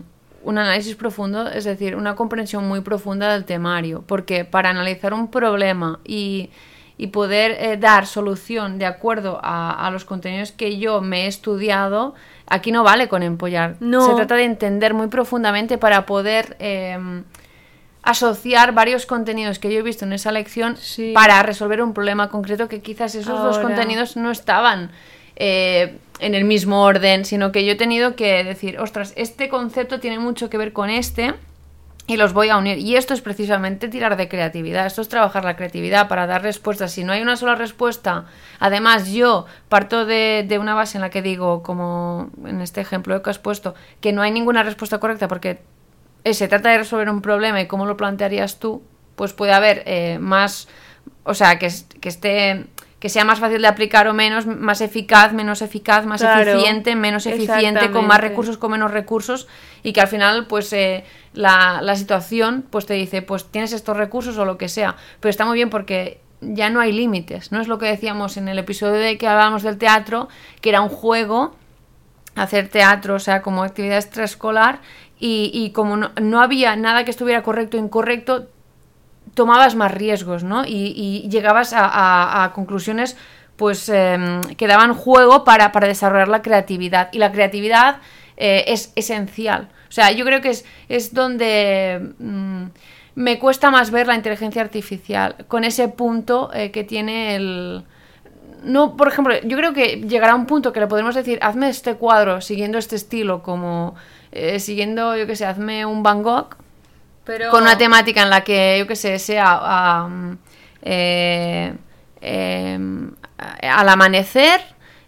un 0.47 0.57
análisis 0.57 0.95
profundo, 0.95 1.47
es 1.49 1.65
decir, 1.65 1.95
una 1.95 2.15
comprensión 2.15 2.67
muy 2.67 2.81
profunda 2.81 3.33
del 3.33 3.43
temario, 3.43 4.03
porque 4.07 4.45
para 4.45 4.69
analizar 4.69 5.13
un 5.13 5.27
problema 5.29 5.99
y, 6.05 6.49
y 6.97 7.07
poder 7.07 7.51
eh, 7.59 7.77
dar 7.77 8.05
solución 8.07 8.79
de 8.79 8.85
acuerdo 8.85 9.39
a, 9.43 9.85
a 9.85 9.91
los 9.91 10.05
contenidos 10.05 10.51
que 10.51 10.77
yo 10.77 11.01
me 11.01 11.25
he 11.25 11.27
estudiado, 11.27 12.15
aquí 12.47 12.71
no 12.71 12.83
vale 12.83 13.07
con 13.09 13.23
empollar. 13.23 13.75
No. 13.81 14.01
Se 14.07 14.15
trata 14.15 14.35
de 14.35 14.45
entender 14.45 14.93
muy 14.93 15.07
profundamente 15.07 15.77
para 15.77 16.05
poder... 16.05 16.55
em, 16.59 17.23
asociar 18.03 18.71
varios 18.73 19.05
contenidos 19.05 19.59
que 19.59 19.69
yo 19.73 19.79
he 19.79 19.83
visto 19.83 20.05
en 20.05 20.13
esa 20.13 20.31
lección 20.31 20.77
Sí. 20.77 21.11
para 21.13 21.43
resolver 21.43 21.81
un 21.81 21.93
problema 21.93 22.29
concreto 22.29 22.69
que 22.69 22.79
quizás 22.81 23.15
esos 23.15 23.37
dos 23.43 23.59
contenidos 23.59 24.15
no 24.15 24.31
estaban 24.31 24.91
eh, 25.39 25.99
en 26.19 26.33
el 26.33 26.45
mismo 26.45 26.81
orden, 26.81 27.23
sino 27.23 27.51
que 27.51 27.63
yo 27.63 27.73
he 27.73 27.75
tenido 27.75 28.15
que 28.15 28.43
decir, 28.43 28.79
ostras, 28.79 29.13
este 29.15 29.49
concepto 29.49 29.99
tiene 29.99 30.17
mucho 30.17 30.49
que 30.49 30.57
ver 30.57 30.73
con 30.73 30.89
este 30.89 31.35
y 32.07 32.17
los 32.17 32.33
voy 32.33 32.49
a 32.49 32.57
unir. 32.57 32.79
Y 32.79 32.95
esto 32.95 33.13
es 33.13 33.21
precisamente 33.21 33.87
tirar 33.87 34.17
de 34.17 34.27
creatividad, 34.27 34.87
esto 34.87 35.03
es 35.03 35.09
trabajar 35.09 35.45
la 35.45 35.55
creatividad 35.55 36.07
para 36.07 36.25
dar 36.25 36.41
respuestas. 36.41 36.91
Si 36.91 37.03
no 37.03 37.13
hay 37.13 37.21
una 37.21 37.35
sola 37.35 37.53
respuesta, 37.53 38.25
además 38.59 39.11
yo 39.11 39.45
parto 39.69 40.07
de, 40.07 40.57
una 40.59 40.73
base 40.73 40.97
en 40.97 41.03
la 41.03 41.11
que 41.11 41.21
digo, 41.21 41.61
como 41.61 42.31
en 42.43 42.61
este 42.61 42.81
ejemplo 42.81 43.21
que 43.21 43.29
has 43.29 43.37
puesto, 43.39 43.75
que 44.01 44.11
no 44.11 44.23
hay 44.23 44.31
ninguna 44.31 44.63
respuesta 44.63 44.99
correcta 44.99 45.27
porque 45.27 45.59
eh, 46.23 46.33
se 46.33 46.47
trata 46.47 46.69
de 46.69 46.79
resolver 46.79 47.11
un 47.11 47.21
problema 47.21 47.61
y 47.61 47.67
cómo 47.67 47.85
lo 47.85 47.95
plantearías 47.95 48.57
tú, 48.57 48.81
pues 49.15 49.33
puede 49.33 49.53
haber 49.53 49.83
eh, 49.85 50.17
más, 50.19 50.67
o 51.25 51.35
sea, 51.35 51.59
que 51.59 51.67
esté 51.67 52.65
que 52.99 53.09
sea 53.09 53.23
más 53.23 53.39
fácil 53.39 53.61
de 53.61 53.67
aplicar 53.67 54.07
o 54.07 54.13
menos, 54.13 54.47
más 54.47 54.81
eficaz, 54.81 55.31
menos 55.31 55.61
eficaz, 55.61 56.05
más 56.05 56.21
Claro, 56.21 56.51
eficiente, 56.51 56.95
menos 56.95 57.27
eficiente, 57.27 57.91
con 57.91 58.07
más 58.07 58.19
recursos, 58.19 58.57
con 58.57 58.71
menos 58.71 58.91
recursos, 58.91 59.47
y 59.83 59.93
que 59.93 60.01
al 60.01 60.07
final, 60.07 60.47
pues, 60.47 60.73
eh, 60.73 61.03
la, 61.33 61.81
la 61.83 61.95
situación, 61.95 62.65
pues 62.69 62.87
te 62.87 62.95
dice, 62.95 63.21
pues 63.21 63.45
tienes 63.45 63.71
estos 63.73 63.95
recursos 63.95 64.37
o 64.39 64.45
lo 64.45 64.57
que 64.57 64.67
sea. 64.67 64.95
Pero 65.19 65.29
está 65.29 65.45
muy 65.45 65.55
bien 65.55 65.69
porque 65.69 66.21
ya 66.41 66.69
no 66.71 66.79
hay 66.79 66.91
límites, 66.91 67.51
¿no? 67.51 67.61
Es 67.61 67.67
lo 67.67 67.77
que 67.77 67.85
decíamos 67.85 68.35
en 68.37 68.47
el 68.47 68.57
episodio 68.57 68.95
de 68.99 69.17
que 69.17 69.27
hablábamos 69.27 69.61
del 69.61 69.77
teatro, 69.77 70.27
que 70.61 70.69
era 70.69 70.81
un 70.81 70.89
juego, 70.89 71.55
hacer 72.35 72.67
teatro, 72.69 73.15
o 73.15 73.19
sea, 73.19 73.43
como 73.43 73.63
actividad 73.63 73.97
extraescolar, 73.97 74.79
y, 75.19 75.51
y 75.53 75.71
como 75.71 75.97
no, 75.97 76.11
no 76.19 76.41
había 76.41 76.75
nada 76.75 77.03
que 77.03 77.11
estuviera 77.11 77.43
correcto 77.43 77.77
o 77.77 77.79
incorrecto, 77.79 78.47
tomabas 79.33 79.75
más 79.75 79.91
riesgos, 79.91 80.43
¿no? 80.43 80.65
Y, 80.65 80.93
y 80.95 81.29
llegabas 81.29 81.73
a, 81.75 82.51
conclusiones 82.53 83.17
pues 83.55 83.89
em, 83.89 84.41
que 84.55 84.67
daban 84.67 84.93
juego 84.93 85.43
para, 85.43 85.71
para 85.71 85.87
desarrollar 85.87 86.27
la 86.27 86.41
creatividad. 86.41 87.09
Y 87.11 87.17
la 87.17 87.31
creatividad 87.31 87.97
eh, 88.37 88.65
es 88.67 88.91
esencial. 88.95 89.69
O 89.89 89.91
sea, 89.91 90.11
yo 90.11 90.25
creo 90.25 90.41
que 90.41 90.49
es, 90.49 90.65
es 90.89 91.13
donde 91.13 92.13
mm, 92.19 92.65
me 93.15 93.39
cuesta 93.39 93.71
más 93.71 93.89
ver 93.89 94.05
la 94.05 94.15
inteligencia 94.15 94.61
artificial, 94.61 95.35
con 95.47 95.63
ese 95.63 95.87
punto 95.87 96.51
eh, 96.53 96.71
que 96.71 96.83
tiene 96.83 97.35
el... 97.35 97.83
No, 98.63 98.95
por 98.95 99.07
ejemplo, 99.07 99.33
yo 99.43 99.57
creo 99.57 99.73
que 99.73 100.01
llegará 100.07 100.35
un 100.35 100.45
punto 100.45 100.71
que 100.71 100.79
le 100.79 100.87
podremos 100.87 101.15
decir, 101.15 101.39
hazme 101.41 101.69
este 101.69 101.95
cuadro 101.95 102.41
siguiendo 102.41 102.77
este 102.77 102.95
estilo, 102.95 103.41
como 103.41 103.95
eh, 104.31 104.59
siguiendo, 104.59 105.15
yo 105.15 105.25
qué 105.25 105.35
sé, 105.35 105.45
hazme 105.45 105.85
un 105.85 106.03
Van 106.03 106.21
Gogh, 106.21 106.57
Con 107.51 107.61
una 107.63 107.77
temática 107.77 108.21
en 108.23 108.29
la 108.29 108.41
que, 108.43 108.77
yo 108.79 108.87
qué 108.87 108.95
sé, 108.95 109.19
sea 109.19 110.01
am, 110.03 110.37
eh, 110.81 111.73
em, 112.21 113.11
al 113.61 113.89
amanecer, 113.89 114.61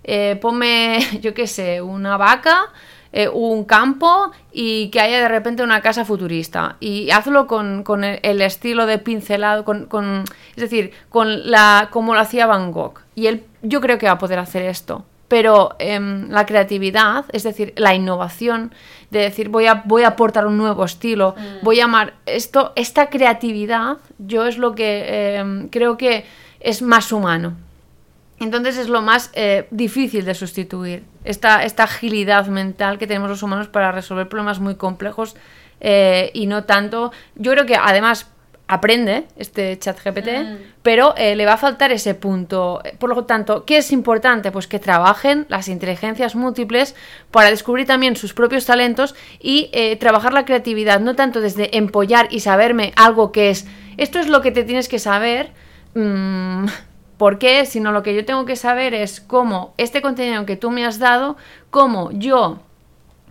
eh, 0.03 0.37
ponme, 0.41 0.99
yo 1.21 1.33
qué 1.33 1.47
sé, 1.47 1.81
una 1.81 2.17
vaca, 2.17 2.65
eh, 3.11 3.27
un 3.27 3.63
campo 3.65 4.31
y 4.51 4.89
que 4.89 4.99
haya 5.01 5.19
de 5.19 5.27
repente 5.29 5.63
una 5.63 5.81
casa 5.81 6.05
futurista. 6.05 6.75
Y 6.79 7.09
hazlo 7.11 7.47
con, 7.47 7.83
con 7.83 8.03
el 8.03 8.41
estilo 8.41 8.85
de 8.85 8.99
pincelado, 8.99 9.65
con, 9.65 9.85
con- 9.87 10.23
es 10.55 10.61
decir, 10.61 10.91
con 11.09 11.49
la 11.49 11.87
como 11.91 12.13
lo 12.13 12.19
hacía 12.19 12.45
Van 12.45 12.71
Gogh. 12.71 12.99
Y 13.15 13.27
él, 13.27 13.45
yo 13.63 13.81
creo 13.81 13.97
que 13.97 14.05
va 14.05 14.13
a 14.13 14.17
poder 14.19 14.39
hacer 14.39 14.63
esto. 14.63 15.05
Pero 15.29 15.75
em, 15.79 16.29
la 16.29 16.45
creatividad, 16.45 17.25
es 17.31 17.43
decir, 17.43 17.73
la 17.77 17.95
innovación, 17.95 18.73
de 19.11 19.19
decir 19.19 19.47
voy 19.49 19.67
a, 19.67 19.83
voy 19.85 20.03
a 20.03 20.09
aportar 20.09 20.45
un 20.45 20.57
nuevo 20.57 20.83
estilo, 20.83 21.35
voy 21.61 21.79
a 21.79 21.85
amar 21.85 22.15
esto, 22.25 22.73
esta 22.75 23.09
creatividad, 23.09 23.97
yo 24.17 24.45
es 24.45 24.57
lo 24.57 24.75
que 24.75 25.37
em, 25.37 25.69
creo 25.69 25.97
que 25.97 26.25
es 26.59 26.81
más 26.81 27.11
humano. 27.11 27.55
Entonces 28.39 28.77
es 28.77 28.89
lo 28.89 29.01
más 29.01 29.31
eh, 29.33 29.67
difícil 29.69 30.25
de 30.25 30.33
sustituir, 30.33 31.03
esta, 31.23 31.63
esta 31.63 31.83
agilidad 31.83 32.47
mental 32.47 32.97
que 32.97 33.07
tenemos 33.07 33.29
los 33.29 33.43
humanos 33.43 33.67
para 33.67 33.91
resolver 33.91 34.29
problemas 34.29 34.59
muy 34.59 34.75
complejos 34.75 35.35
eh, 35.81 36.31
y 36.33 36.47
no 36.47 36.63
tanto... 36.63 37.11
Yo 37.35 37.51
creo 37.51 37.65
que 37.65 37.75
además 37.75 38.27
aprende 38.69 39.25
este 39.35 39.79
chat 39.79 39.97
GPT, 39.97 40.29
pero 40.83 41.15
eh, 41.17 41.35
le 41.35 41.47
va 41.47 41.53
a 41.53 41.57
faltar 41.57 41.91
ese 41.91 42.13
punto. 42.13 42.83
Por 42.99 43.09
lo 43.09 43.25
tanto, 43.25 43.65
¿qué 43.65 43.77
es 43.77 43.91
importante? 43.91 44.51
Pues 44.51 44.67
que 44.67 44.77
trabajen 44.77 45.47
las 45.49 45.67
inteligencias 45.67 46.35
múltiples 46.35 46.95
para 47.31 47.49
descubrir 47.49 47.87
también 47.87 48.15
sus 48.15 48.35
propios 48.35 48.67
talentos 48.67 49.15
y 49.39 49.71
eh, 49.73 49.95
trabajar 49.95 50.33
la 50.33 50.45
creatividad, 50.45 50.99
no 50.99 51.15
tanto 51.15 51.41
desde 51.41 51.75
empollar 51.77 52.27
y 52.29 52.41
saberme 52.41 52.93
algo 52.95 53.31
que 53.31 53.49
es, 53.49 53.65
esto 53.97 54.19
es 54.19 54.29
lo 54.29 54.41
que 54.41 54.51
te 54.51 54.63
tienes 54.63 54.87
que 54.87 54.99
saber, 54.99 55.51
mm, 55.95 56.67
¿Por 57.17 57.37
qué? 57.37 57.65
Sino 57.65 57.91
lo 57.91 58.01
que 58.01 58.15
yo 58.15 58.23
tengo 58.23 58.45
que 58.45 58.55
saber 58.55 58.93
es 58.93 59.19
cómo 59.19 59.73
este 59.75 60.01
contenido 60.01 60.45
que 60.45 60.55
tú 60.55 60.71
me 60.71 60.85
has 60.85 60.99
dado, 60.99 61.35
cómo 61.69 62.11
yo 62.13 62.61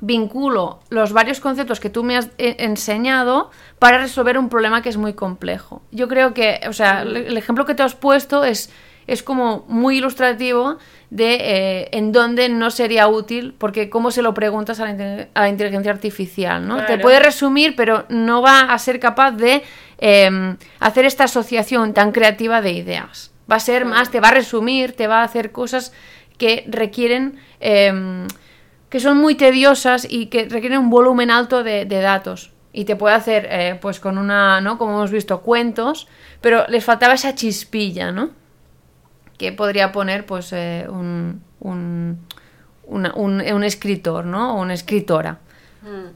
vinculo 0.00 0.80
los 0.90 1.12
varios 1.12 1.40
conceptos 1.40 1.80
que 1.80 1.90
tú 1.90 2.04
me 2.04 2.16
has 2.16 2.28
eh, 2.38 2.56
enseñado 2.58 3.50
para 3.78 3.98
resolver 3.98 4.38
un 4.38 4.48
problema 4.48 4.82
que 4.82 4.88
es 4.88 4.96
muy 4.96 5.14
complejo. 5.14 5.82
Yo 5.90 6.08
creo 6.08 6.34
que, 6.34 6.60
o 6.68 6.72
sea, 6.72 7.02
el, 7.02 7.36
ejemplo 7.36 7.66
que 7.66 7.74
te 7.74 7.82
has 7.82 7.94
puesto 7.94 8.44
es, 8.44 8.70
es 9.06 9.22
como 9.22 9.64
muy 9.68 9.98
ilustrativo 9.98 10.78
de 11.10 11.34
eh, 11.34 11.88
en 11.92 12.12
dónde 12.12 12.48
no 12.48 12.70
sería 12.70 13.08
útil, 13.08 13.54
porque 13.56 13.88
cómo 13.88 14.10
se 14.10 14.22
lo 14.22 14.34
preguntas 14.34 14.78
a 14.80 14.84
la, 14.84 14.90
inte- 14.92 15.28
a 15.34 15.40
la 15.42 15.48
inteligencia 15.48 15.90
artificial, 15.90 16.66
¿no? 16.66 16.84
Te 16.84 16.98
puede 16.98 17.18
resumir, 17.18 17.74
pero 17.76 18.04
no 18.08 18.42
va 18.42 18.60
a 18.60 18.78
ser 18.78 19.00
capaz 19.00 19.32
de 19.32 19.62
eh, 19.98 20.56
hacer 20.80 21.04
esta 21.06 21.24
asociación 21.24 21.94
tan 21.94 22.12
creativa 22.12 22.60
de 22.60 22.72
ideas. 22.72 23.32
Va 23.50 23.56
a 23.56 23.60
ser 23.60 23.86
más, 23.86 24.10
te 24.10 24.20
va 24.20 24.28
a 24.28 24.32
resumir, 24.32 24.92
te 24.92 25.06
va 25.06 25.20
a 25.20 25.24
hacer 25.24 25.52
cosas 25.52 25.92
que 26.36 26.64
requieren, 26.68 27.40
eh, 27.60 28.26
que 28.88 29.00
son 29.00 29.18
muy 29.18 29.34
tediosas 29.34 30.06
y 30.08 30.26
que 30.26 30.48
requieren 30.48 30.78
un 30.78 30.90
volumen 30.90 31.30
alto 31.30 31.62
de, 31.62 31.84
datos. 31.86 32.52
Y 32.72 32.84
te 32.84 32.96
puede 32.96 33.14
hacer, 33.14 33.48
eh, 33.50 33.78
pues 33.80 33.98
con 33.98 34.18
una, 34.18 34.60
¿no? 34.60 34.78
Como 34.78 34.92
hemos 34.92 35.10
visto, 35.10 35.40
cuentos, 35.40 36.06
pero 36.40 36.66
les 36.68 36.84
faltaba 36.84 37.14
esa 37.14 37.34
chispilla, 37.34 38.12
¿no? 38.12 38.30
que 39.38 39.52
podría 39.52 39.92
poner 39.92 40.26
pues 40.26 40.52
eh, 40.52 40.86
un, 40.88 41.42
un, 41.60 42.18
un, 42.82 43.40
un 43.40 43.64
escritor, 43.64 44.26
¿no? 44.26 44.56
O 44.56 44.60
una 44.60 44.74
escritora. 44.74 45.38
Mm. 45.82 46.08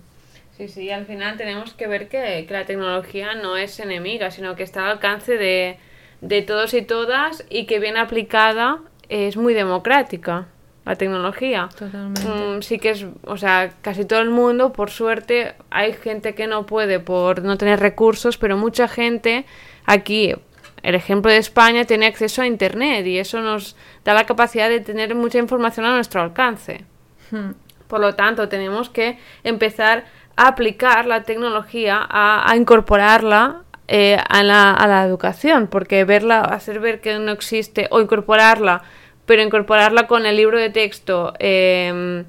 Sí, 0.56 0.68
sí, 0.68 0.90
al 0.90 1.06
final 1.06 1.38
tenemos 1.38 1.72
que 1.72 1.86
ver 1.86 2.08
que, 2.08 2.44
que 2.46 2.52
la 2.52 2.66
tecnología 2.66 3.34
no 3.34 3.56
es 3.56 3.80
enemiga, 3.80 4.30
sino 4.30 4.54
que 4.54 4.64
está 4.64 4.84
al 4.84 4.90
alcance 4.92 5.38
de, 5.38 5.78
de 6.20 6.42
todos 6.42 6.74
y 6.74 6.82
todas 6.82 7.44
y 7.48 7.66
que 7.66 7.78
bien 7.78 7.96
aplicada 7.96 8.80
es 9.08 9.36
muy 9.36 9.54
democrática 9.54 10.48
la 10.84 10.96
tecnología. 10.96 11.68
Totalmente. 11.78 12.22
Mm, 12.22 12.62
sí 12.62 12.78
que 12.78 12.90
es, 12.90 13.06
o 13.24 13.36
sea, 13.36 13.72
casi 13.82 14.04
todo 14.04 14.20
el 14.20 14.30
mundo, 14.30 14.72
por 14.72 14.90
suerte, 14.90 15.54
hay 15.70 15.92
gente 15.92 16.34
que 16.34 16.46
no 16.46 16.66
puede 16.66 16.98
por 17.00 17.42
no 17.42 17.56
tener 17.56 17.80
recursos, 17.80 18.36
pero 18.36 18.56
mucha 18.56 18.88
gente 18.88 19.44
aquí, 19.86 20.34
el 20.82 20.94
ejemplo 20.94 21.30
de 21.30 21.38
España, 21.38 21.84
tiene 21.84 22.06
acceso 22.06 22.42
a 22.42 22.46
Internet 22.46 23.06
y 23.06 23.18
eso 23.18 23.40
nos 23.40 23.76
da 24.04 24.14
la 24.14 24.26
capacidad 24.26 24.68
de 24.68 24.80
tener 24.80 25.14
mucha 25.14 25.38
información 25.38 25.86
a 25.86 25.94
nuestro 25.94 26.20
alcance. 26.20 26.84
Hmm. 27.30 27.52
Por 27.86 28.00
lo 28.00 28.14
tanto, 28.14 28.48
tenemos 28.48 28.88
que 28.88 29.18
empezar 29.44 30.04
a 30.34 30.48
aplicar 30.48 31.06
la 31.06 31.22
tecnología, 31.22 32.00
a, 32.08 32.50
a 32.50 32.56
incorporarla 32.56 33.62
eh, 33.86 34.16
a, 34.28 34.42
la, 34.42 34.72
a 34.72 34.86
la 34.86 35.04
educación, 35.04 35.66
porque 35.66 36.04
verla, 36.04 36.40
hacer 36.40 36.80
ver 36.80 37.00
que 37.00 37.18
no 37.18 37.30
existe, 37.32 37.88
o 37.90 38.00
incorporarla, 38.00 38.82
pero 39.26 39.42
incorporarla 39.42 40.06
con 40.06 40.26
el 40.26 40.36
libro 40.36 40.58
de 40.58 40.70
texto 40.70 41.34
eh, 41.38 42.24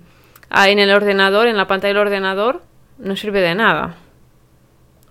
en 0.55 0.79
el 0.79 0.91
ordenador, 0.91 1.47
en 1.47 1.57
la 1.57 1.67
pantalla 1.67 1.89
del 1.95 2.07
ordenador, 2.07 2.61
no 2.99 3.15
sirve 3.15 3.41
de 3.41 3.55
nada. 3.55 3.95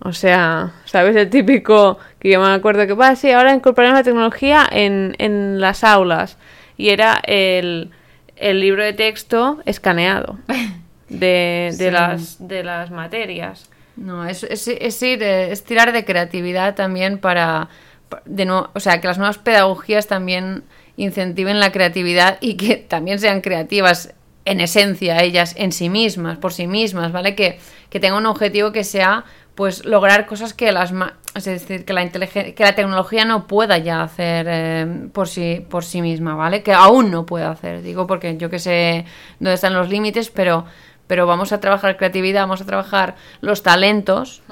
O 0.05 0.11
sea, 0.11 0.71
¿sabes? 0.85 1.15
El 1.15 1.29
típico 1.29 1.97
que 2.19 2.29
yo 2.31 2.41
me 2.41 2.49
acuerdo 2.51 2.85
que, 2.87 2.93
va, 2.93 3.15
sí, 3.15 3.31
ahora 3.31 3.53
incorporamos 3.53 3.99
la 3.99 4.03
tecnología 4.03 4.67
en, 4.69 5.15
en 5.17 5.61
las 5.61 5.83
aulas. 5.83 6.37
Y 6.77 6.89
era 6.89 7.21
el, 7.25 7.91
el 8.35 8.59
libro 8.59 8.83
de 8.83 8.93
texto 8.93 9.59
escaneado 9.65 10.39
de, 11.09 11.69
de, 11.77 11.85
Sí. 11.85 11.91
las, 11.91 12.47
de 12.47 12.63
las 12.63 12.91
materias. 12.91 13.69
No, 13.95 14.25
es, 14.25 14.43
es, 14.43 14.67
es 14.67 15.01
ir, 15.03 15.21
eh, 15.23 15.51
es 15.51 15.63
tirar 15.63 15.91
de 15.93 16.03
creatividad 16.03 16.73
también 16.75 17.19
para, 17.19 17.69
pa- 18.09 18.23
de 18.25 18.45
nuevo, 18.45 18.69
o 18.73 18.79
sea, 18.79 18.99
que 18.99 19.07
las 19.07 19.19
nuevas 19.19 19.37
pedagogías 19.37 20.07
también 20.07 20.63
incentiven 20.97 21.59
la 21.59 21.71
creatividad 21.71 22.37
y 22.41 22.55
que 22.55 22.75
también 22.77 23.19
sean 23.19 23.41
creativas 23.41 24.13
en 24.45 24.59
esencia 24.59 25.21
ellas, 25.23 25.55
en 25.57 25.71
sí 25.71 25.89
mismas, 25.89 26.37
por 26.37 26.53
sí 26.53 26.67
mismas, 26.67 27.11
¿vale? 27.11 27.35
Que, 27.35 27.59
que 27.89 27.99
tengan 27.99 28.19
un 28.19 28.25
objetivo 28.25 28.71
que 28.71 28.83
sea, 28.83 29.23
pues, 29.55 29.85
lograr 29.85 30.25
cosas 30.25 30.53
que 30.53 30.71
las, 30.71 30.93
es 31.35 31.45
decir, 31.45 31.85
que 31.85 31.93
la 31.93 32.09
que 32.09 32.55
la 32.59 32.75
tecnología 32.75 33.23
no 33.25 33.47
pueda 33.47 33.77
ya 33.77 34.03
hacer 34.03 34.45
eh, 34.49 35.07
por 35.13 35.29
sí, 35.29 35.65
por 35.69 35.85
sí 35.85 36.01
misma, 36.01 36.35
¿vale? 36.35 36.61
Que 36.61 36.73
aún 36.73 37.09
no 37.09 37.25
puede 37.25 37.45
hacer, 37.45 37.81
digo, 37.81 38.05
porque 38.05 38.35
yo 38.37 38.49
que 38.49 38.59
sé 38.59 39.05
dónde 39.39 39.53
están 39.53 39.73
los 39.73 39.89
límites, 39.89 40.29
pero, 40.29 40.65
pero 41.07 41.25
vamos 41.25 41.53
a 41.53 41.59
trabajar 41.61 41.95
creatividad, 41.95 42.41
vamos 42.41 42.61
a 42.61 42.65
trabajar 42.65 43.15
los 43.41 43.63
talentos 43.63 44.43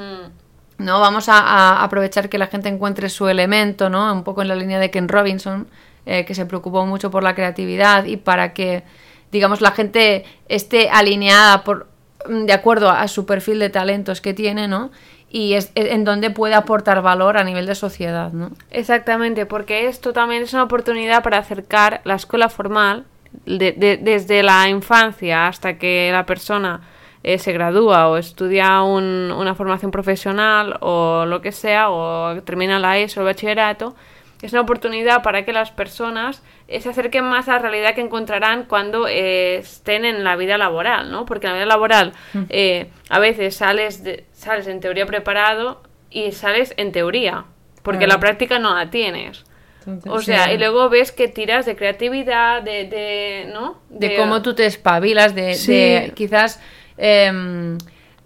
¿no? 0.78 1.00
Vamos 1.00 1.30
a, 1.30 1.40
a 1.40 1.84
aprovechar 1.84 2.28
que 2.28 2.38
la 2.38 2.48
gente 2.48 2.68
encuentre 2.68 3.10
su 3.10 3.28
elemento, 3.28 3.90
¿no? 3.90 4.12
Un 4.12 4.24
poco 4.24 4.42
en 4.42 4.48
la 4.48 4.56
línea 4.56 4.80
de 4.80 4.90
Ken 4.90 5.08
Robinson, 5.08 5.68
eh, 6.06 6.26
que 6.26 6.36
se 6.36 6.46
preocupó 6.46 6.86
mucho 6.86 7.12
por 7.12 7.24
la 7.24 7.36
creatividad 7.36 8.06
y 8.06 8.18
para 8.18 8.54
que, 8.54 8.84
digamos, 9.32 9.62
la 9.62 9.72
gente 9.72 10.24
esté 10.50 10.90
alineada 10.90 11.64
por, 11.64 11.88
de 12.28 12.54
acuerdo 12.54 12.90
a 12.90 13.08
su 13.08 13.26
perfil 13.26 13.60
de 13.60 13.70
talentos 13.70 14.22
que 14.22 14.34
tiene, 14.34 14.68
¿no? 14.68 14.92
Y 15.30 15.54
es, 15.54 15.72
es 15.76 15.92
en 15.92 16.04
donde 16.04 16.30
puede 16.30 16.56
aportar 16.56 17.02
valor 17.02 17.38
a 17.38 17.44
nivel 17.44 17.66
de 17.66 17.76
sociedad, 17.76 18.34
¿no? 18.34 18.52
Exactamente, 18.70 19.46
porque 19.46 19.88
esto 19.88 20.12
también 20.12 20.44
es 20.44 20.54
una 20.54 20.64
oportunidad 20.64 21.24
para 21.24 21.38
acercar 21.38 22.02
la 22.04 22.16
escuela 22.16 22.50
formal 22.50 23.06
de- 23.46 23.72
de- 23.72 23.96
desde 23.98 24.44
la 24.44 24.68
infancia 24.68 25.48
hasta 25.48 25.78
que 25.78 26.10
la 26.12 26.26
persona 26.26 26.82
eh, 27.24 27.38
se 27.38 27.54
gradúa 27.54 28.10
o 28.10 28.18
estudia 28.18 28.82
un- 28.82 29.32
una 29.32 29.54
formación 29.56 29.92
profesional 29.92 30.78
o 30.82 31.24
lo 31.28 31.40
que 31.40 31.52
sea, 31.52 31.92
o 31.92 32.42
termina 32.42 32.80
la 32.80 32.98
ESO 32.98 33.20
o 33.20 33.24
el 33.24 33.28
bachillerato. 33.28 33.96
Es 34.42 34.54
una 34.54 34.62
oportunidad 34.62 35.22
para 35.22 35.46
que 35.46 35.54
las 35.54 35.70
personas 35.72 36.42
eh, 36.68 36.82
se 36.82 36.90
acerquen 36.90 37.26
más 37.26 37.48
a 37.48 37.54
la 37.54 37.60
realidad 37.60 37.94
que 37.94 38.02
encontrarán 38.02 38.64
cuando 38.64 39.08
eh, 39.08 39.58
estén 39.58 40.04
en 40.04 40.24
la 40.24 40.36
vida 40.36 40.58
laboral, 40.58 41.12
¿no? 41.12 41.26
Porque 41.26 41.46
en 41.48 41.54
la 41.54 41.58
vida 41.60 41.66
laboral 41.68 42.14
eh, 42.50 42.90
a 43.10 43.20
veces 43.20 43.56
sales, 43.56 44.04
de- 44.04 44.26
sales 44.34 44.66
en 44.68 44.80
teoría 44.80 45.06
preparado 45.06 45.84
y 46.10 46.32
sales 46.32 46.74
en 46.78 46.92
teoría, 46.92 47.46
porque 47.84 48.08
la 48.08 48.20
práctica 48.20 48.58
no 48.60 48.74
la 48.76 48.90
tienes. 48.90 49.44
Entonces, 49.86 50.12
O 50.12 50.22
sea, 50.22 50.46
sí. 50.46 50.52
y 50.52 50.58
luego 50.58 50.90
ves 50.90 51.12
que 51.12 51.28
tiras 51.28 51.66
de 51.66 51.76
creatividad, 51.76 52.62
de, 52.62 52.86
de 52.86 53.50
¿no? 53.52 53.80
de 53.90 54.16
cómo 54.16 54.42
tú 54.42 54.54
te 54.54 54.66
espabilas, 54.66 55.34
de, 55.34 55.56
Sí. 55.56 55.72
de 55.72 56.12
quizás, 56.16 56.60
em, 56.98 57.78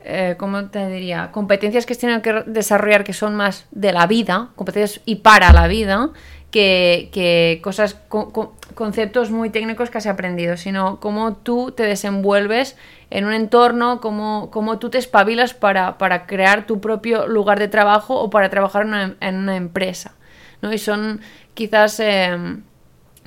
eh, 0.06 0.36
¿cómo 0.38 0.66
te 0.70 0.88
diría? 0.88 1.32
Competencias 1.32 1.86
que 1.86 1.96
tienen 1.96 2.22
que 2.22 2.44
desarrollar 2.46 3.04
que 3.04 3.14
son 3.14 3.36
más 3.36 3.68
de 3.72 3.92
la 3.92 4.08
vida, 4.08 4.50
competencias 4.56 5.02
y 5.06 5.16
para 5.18 5.52
la 5.54 5.68
vida, 5.68 6.12
que, 6.52 7.10
que 7.12 7.60
cosas, 7.64 7.96
co- 8.08 8.32
co- 8.32 8.56
conceptos 8.76 9.32
muy 9.32 9.50
técnicos 9.50 9.90
que 9.90 9.98
has 9.98 10.08
aprendido, 10.08 10.56
sino 10.58 11.00
cómo 11.00 11.36
tú 11.36 11.72
te 11.72 11.84
desenvuelves 11.84 12.78
en 13.10 13.26
un 13.26 13.34
entorno, 13.34 14.00
cómo, 14.02 14.50
cómo 14.52 14.80
tú 14.80 14.90
te 14.90 14.98
espabilas 14.98 15.54
para, 15.54 15.98
para 15.98 16.26
crear 16.26 16.66
tu 16.66 16.80
propio 16.80 17.28
lugar 17.28 17.60
de 17.60 17.68
trabajo 17.68 18.20
o 18.22 18.30
para 18.30 18.50
trabajar 18.50 18.84
en 18.84 18.88
una, 18.90 19.16
en 19.20 19.36
una 19.36 19.56
empresa. 19.58 20.14
¿no? 20.62 20.72
Y 20.74 20.78
son 20.78 21.22
quizás... 21.54 22.00
em, 22.00 22.64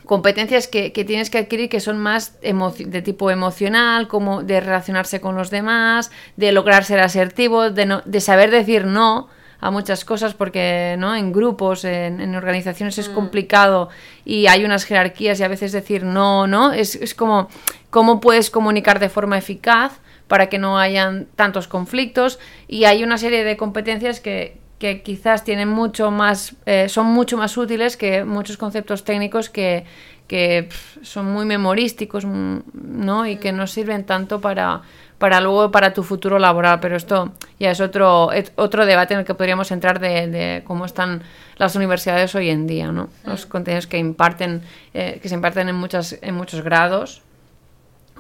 competencias 0.09 0.67
que, 0.69 0.91
que 0.93 1.05
tienes 1.05 1.29
que 1.31 1.37
adquirir 1.39 1.69
que 1.69 1.81
son 1.81 1.99
más 1.99 2.39
de 2.41 3.03
tipo 3.03 3.31
emocional, 3.31 4.09
como 4.09 4.43
de 4.43 4.59
relacionarse 4.61 5.21
con 5.21 5.37
los 5.37 5.51
demás, 5.51 6.11
de 6.37 6.51
lograr 6.51 6.85
ser 6.85 6.99
asertivo, 7.01 7.71
de, 7.71 7.85
no- 7.87 8.03
de 8.07 8.21
saber 8.21 8.51
decir 8.51 8.87
no 8.87 9.29
a 9.61 9.71
muchas 9.71 10.05
cosas 10.07 10.33
porque 10.35 10.97
no 10.99 11.15
en 11.15 11.33
grupos 11.33 11.85
en, 11.85 12.21
en 12.21 12.35
organizaciones 12.37 12.97
es 12.99 13.09
complicado 13.09 13.89
y 14.25 14.47
hay 14.47 14.65
unas 14.65 14.85
jerarquías 14.85 15.39
y 15.41 15.43
a 15.45 15.49
veces 15.49 15.73
decir 15.73 16.05
no 16.05 16.47
no 16.47 16.73
es, 16.73 16.95
es 16.95 17.13
como 17.15 17.49
cómo 17.91 18.21
puedes 18.21 18.51
comunicar 18.51 19.01
de 19.01 19.09
forma 19.11 19.37
eficaz 19.37 19.93
para 20.29 20.47
que 20.49 20.59
no 20.59 20.79
hayan 20.79 21.27
tantos 21.37 21.69
conflictos 21.69 22.39
y 22.69 22.85
hay 22.85 23.03
una 23.03 23.19
serie 23.19 23.43
de 23.45 23.57
competencias 23.57 24.21
que, 24.21 24.59
que 24.79 25.03
quizás 25.03 25.45
tienen 25.45 25.69
mucho 25.69 26.11
más, 26.11 26.55
eh, 26.67 26.89
son 26.89 27.07
mucho 27.07 27.37
más 27.37 27.57
útiles 27.57 27.97
que 27.97 28.25
muchos 28.25 28.57
conceptos 28.57 29.05
técnicos 29.05 29.51
que, 29.51 29.85
que 30.29 30.69
son 31.03 31.27
muy 31.33 31.47
memorísticos, 31.47 32.25
mm, 32.25 32.59
¿no? 32.75 33.27
Y 33.27 33.37
que 33.37 33.51
no 33.51 33.67
sirven 33.67 34.05
tanto 34.05 34.41
para, 34.41 34.83
para 35.19 35.41
luego 35.41 35.71
para 35.73 35.93
tu 35.93 36.05
futuro 36.05 36.39
laboral. 36.39 36.79
Pero 36.81 36.97
esto 36.97 37.33
ya 37.59 37.73
es 37.73 37.81
otro, 37.81 38.31
otro 38.55 38.87
debate 38.87 39.15
en 39.15 39.21
el 39.21 39.27
que 39.27 39.35
podríamos 39.35 39.73
entrar 39.73 39.99
de, 39.99 40.29
de 40.29 40.63
cómo 40.65 40.85
están 40.85 41.23
las 41.57 41.75
universidades 41.75 42.35
hoy 42.37 42.51
en 42.51 42.69
día, 42.69 42.93
¿no? 42.93 43.09
Los 43.25 43.47
contenidos 43.47 43.89
que 43.89 43.99
imparten, 43.99 44.63
eh, 44.95 45.19
que 45.21 45.29
se 45.29 45.35
imparten 45.35 45.69
en 45.69 45.75
muchas, 45.75 46.17
en 46.23 46.37
muchos 46.37 46.63
grados 46.63 47.23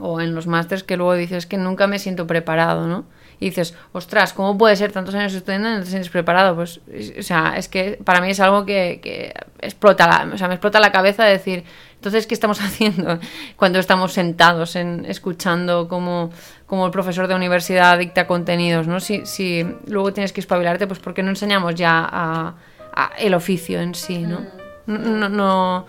o 0.01 0.21
en 0.21 0.35
los 0.35 0.47
másters 0.47 0.83
que 0.83 0.97
luego 0.97 1.15
dices 1.15 1.47
que 1.47 1.57
nunca 1.57 1.87
me 1.87 2.01
siento 2.01 2.27
preparado, 2.27 2.89
¿no? 2.89 3.05
Y 3.41 3.47
dices, 3.51 3.75
ostras, 3.93 4.33
¿cómo 4.33 4.59
puede 4.59 4.75
ser 4.77 4.91
tantos 4.91 5.15
años 5.15 5.33
estudiando 5.33 5.69
y 5.71 5.73
no 5.75 5.81
te 5.81 5.87
sientes 5.87 6.11
preparado? 6.11 6.57
Pues, 6.57 6.81
es- 6.93 7.15
o 7.19 7.23
sea, 7.23 7.55
es 7.57 7.69
que 7.69 7.99
para 8.05 8.21
mí 8.21 8.31
es 8.31 8.41
algo 8.41 8.65
que, 8.67 8.99
que 9.03 9.33
explota, 9.61 10.07
la, 10.09 10.35
o 10.35 10.39
sea, 10.39 10.49
me 10.49 10.55
explota 10.55 10.81
la 10.81 10.91
cabeza 10.91 11.25
de 11.25 11.33
decir, 11.33 11.65
entonces, 11.95 12.27
¿qué 12.27 12.35
estamos 12.35 12.61
haciendo 12.63 13.19
cuando 13.57 13.79
estamos 13.79 14.13
sentados 14.13 14.75
en, 14.77 15.05
escuchando 15.07 15.87
cómo, 15.89 16.31
cómo 16.67 16.85
el 16.87 16.91
profesor 16.93 17.29
de 17.29 17.35
universidad 17.37 17.97
dicta 17.99 18.27
contenidos, 18.27 18.87
¿no? 18.89 18.99
Si, 19.01 19.25
si 19.25 19.65
luego 19.87 20.13
tienes 20.13 20.33
que 20.33 20.41
espabilarte, 20.41 20.87
pues 20.89 20.99
¿por 20.99 21.15
qué 21.15 21.23
no 21.23 21.31
enseñamos 21.31 21.75
ya 21.77 22.09
a, 22.11 22.55
a 22.93 23.11
el 23.19 23.35
oficio 23.35 23.81
en 23.81 23.95
sí, 23.95 24.19
¿no? 24.19 24.41
No, 24.87 24.99
no, 24.99 25.29
no, 25.29 25.87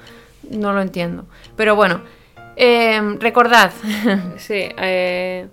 no 0.51 0.73
lo 0.73 0.81
entiendo. 0.81 1.25
Pero 1.55 1.75
bueno, 1.75 2.01
eh, 2.55 3.01
recordad, 3.19 3.71
Sí, 4.37 4.69
eh, 4.77 5.47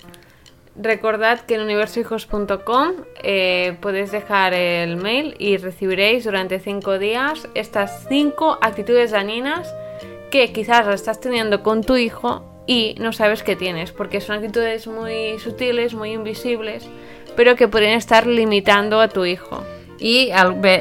recordad 0.79 1.41
que 1.41 1.55
en 1.55 1.63
universohijos.com 1.63 2.93
eh, 3.23 3.77
podéis 3.81 4.13
dejar 4.13 4.55
el 4.55 4.97
mail 4.97 5.35
y 5.39 5.57
recibiréis 5.57 6.25
durante 6.25 6.61
cinco 6.61 6.99
días 6.99 7.49
estas 7.55 8.07
cinco 8.09 8.59
actitudes 8.61 9.11
dañinas 9.11 9.75
que 10.31 10.53
quizás 10.53 10.87
estás 10.89 11.21
teniendo 11.21 11.63
con 11.63 11.83
tu 11.83 11.97
hijo 11.97 12.45
y 12.67 12.97
no 12.99 13.13
sabes 13.13 13.43
que 13.43 13.57
tienes, 13.57 13.93
porque 13.93 14.21
son 14.21 14.37
actitudes 14.37 14.87
muy 14.87 15.39
sutiles, 15.39 15.95
muy 15.95 16.13
invisibles, 16.13 16.89
pero 17.37 17.55
que 17.55 17.69
podrían 17.69 17.95
estar 17.95 18.27
limitando 18.27 19.01
a 19.01 19.09
tu 19.09 19.25
hijo. 19.25 19.63
Y 19.99 20.31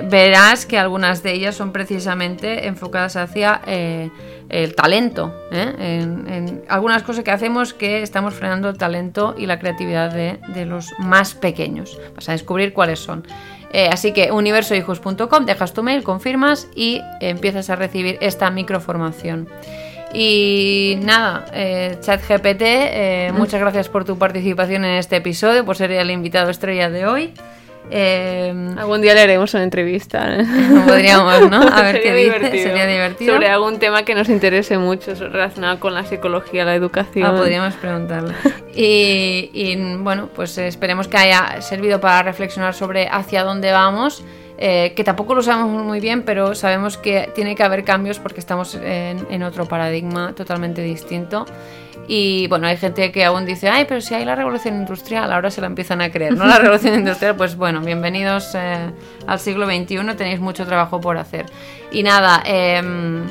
verás 0.09 0.65
que 0.65 0.77
algunas 0.77 1.23
de 1.23 1.33
ellas 1.33 1.55
son 1.55 1.71
precisamente 1.71 2.67
enfocadas 2.67 3.15
hacia 3.15 3.61
eh, 3.65 4.09
el 4.49 4.75
talento. 4.75 5.33
¿eh? 5.51 5.73
En, 5.79 6.27
en 6.31 6.63
algunas 6.67 7.03
cosas 7.03 7.23
que 7.23 7.31
hacemos 7.31 7.73
que 7.73 8.01
estamos 8.01 8.33
frenando 8.33 8.69
el 8.69 8.77
talento 8.77 9.35
y 9.37 9.45
la 9.45 9.59
creatividad 9.59 10.11
de, 10.13 10.39
de 10.49 10.65
los 10.65 10.93
más 10.99 11.33
pequeños. 11.33 11.99
Vas 12.15 12.29
a 12.29 12.33
descubrir 12.33 12.73
cuáles 12.73 12.99
son. 12.99 13.25
Eh, 13.71 13.89
así 13.91 14.11
que 14.13 14.31
universohijos.com, 14.31 15.45
dejas 15.45 15.73
tu 15.73 15.83
mail, 15.83 16.03
confirmas 16.03 16.67
y 16.75 17.01
empiezas 17.19 17.69
a 17.69 17.75
recibir 17.75 18.17
esta 18.21 18.49
microformación. 18.49 19.47
Y 20.13 20.97
nada, 21.01 21.45
eh, 21.53 21.97
ChatGPT, 21.99 23.33
muchas 23.37 23.59
gracias 23.59 23.89
por 23.89 24.05
tu 24.05 24.17
participación 24.17 24.85
en 24.85 24.97
este 24.97 25.17
episodio, 25.17 25.65
por 25.65 25.75
ser 25.75 25.91
el 25.91 26.09
invitado 26.09 26.49
estrella 26.49 26.89
de 26.89 27.05
hoy. 27.05 27.33
Eh, 27.91 28.53
Algún 28.77 29.01
día 29.01 29.13
le 29.13 29.21
haremos 29.21 29.53
una 29.53 29.63
entrevista. 29.63 30.39
¿eh? 30.39 30.45
Podríamos, 30.87 31.49
¿no? 31.49 31.61
A 31.61 31.81
ver 31.83 31.95
Sería 32.01 32.01
qué 32.01 32.13
dice, 32.15 32.33
divertido. 32.39 32.63
sería 32.63 32.85
divertido. 32.87 33.33
Sobre 33.33 33.49
algún 33.49 33.79
tema 33.79 34.03
que 34.03 34.15
nos 34.15 34.29
interese 34.29 34.77
mucho 34.77 35.13
relacionado 35.15 35.79
con 35.79 35.93
la 35.93 36.03
psicología, 36.05 36.65
la 36.65 36.75
educación. 36.75 37.25
Ah, 37.25 37.35
podríamos 37.35 37.73
preguntarle. 37.75 38.33
Y, 38.75 39.49
y, 39.53 39.95
bueno, 39.97 40.29
pues 40.35 40.57
esperemos 40.57 41.07
que 41.07 41.17
haya 41.17 41.61
servido 41.61 41.99
para 42.01 42.23
reflexionar 42.23 42.73
sobre 42.73 43.07
hacia 43.07 43.43
dónde 43.43 43.71
vamos, 43.71 44.23
eh, 44.57 44.93
que 44.95 45.03
tampoco 45.03 45.35
lo 45.35 45.41
sabemos 45.41 45.83
muy 45.83 45.99
bien, 45.99 46.23
pero 46.23 46.55
sabemos 46.55 46.97
que 46.97 47.29
tiene 47.35 47.55
que 47.55 47.63
haber 47.63 47.83
cambios 47.83 48.19
porque 48.19 48.39
estamos 48.39 48.75
en, 48.81 49.43
otro 49.43 49.65
paradigma 49.65 50.33
totalmente 50.33 50.81
distinto. 50.81 51.45
Y 52.07 52.47
bueno, 52.47 52.67
hay 52.67 52.77
gente 52.77 53.11
que 53.11 53.25
aún 53.25 53.45
dice, 53.45 53.67
ay, 53.67 53.85
pero 53.87 53.99
si 53.99 54.13
hay 54.13 54.25
la 54.25 54.35
revolución 54.35 54.75
industrial, 54.75 55.33
ahora 55.33 55.49
se 55.49 55.59
la 55.59 55.67
empiezan 55.67 56.01
a 56.01 56.11
creer, 56.11 56.37
¿no? 56.37 56.45
La 56.45 56.57
revolución 56.59 56.93
industrial, 56.95 57.35
pues 57.35 57.55
bueno, 57.55 57.81
bienvenidos 57.81 58.53
eh, 58.55 58.91
al 59.25 59.39
siglo 59.39 59.65
XXI, 59.65 60.15
tenéis 60.15 60.39
mucho 60.39 60.65
trabajo 60.65 61.01
por 61.01 61.17
hacer. 61.17 61.47
Y 61.91 62.03
nada, 62.03 62.43
em, 62.45 63.25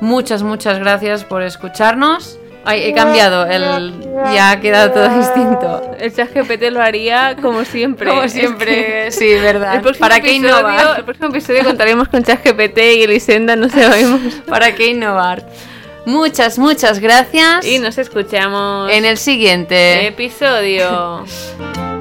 muchas, 0.00 0.42
muchas 0.42 0.78
gracias 0.78 1.24
por 1.24 1.42
escucharnos. 1.42 2.38
Ay, 2.66 2.84
he 2.84 2.94
cambiado, 2.94 3.44
el, 3.46 3.92
ya 4.34 4.52
ha 4.52 4.60
quedado 4.60 4.90
todo 4.90 5.08
distinto. 5.18 5.90
El 5.98 6.14
chat 6.14 6.30
GPT 6.34 6.70
lo 6.70 6.80
haría 6.82 7.36
como 7.42 7.64
siempre. 7.64 8.08
Como 8.08 8.22
Es 8.22 8.32
siempre, 8.32 9.04
que- 9.04 9.10
sí, 9.12 9.34
verdad. 9.34 9.74
El 9.76 9.80
próximo, 9.82 10.00
¿Para 10.08 10.20
qué 10.20 10.36
episodio, 10.36 10.58
innovar? 10.60 10.98
el 10.98 11.04
próximo 11.04 11.28
episodio 11.28 11.64
contaremos 11.64 12.08
con 12.08 12.24
ChatGPT 12.24 12.78
y 12.96 13.02
Elisenda, 13.02 13.54
no 13.56 13.68
sabemos. 13.68 14.20
¿Para 14.48 14.74
qué 14.74 14.86
innovar? 14.88 15.46
Muchas, 16.06 16.58
muchas 16.58 16.98
gracias. 17.00 17.66
Y 17.66 17.78
nos 17.78 17.98
escuchamos 17.98 18.90
en 18.90 19.04
el 19.04 19.18
siguiente. 19.18 20.06
episodio. 20.06 21.24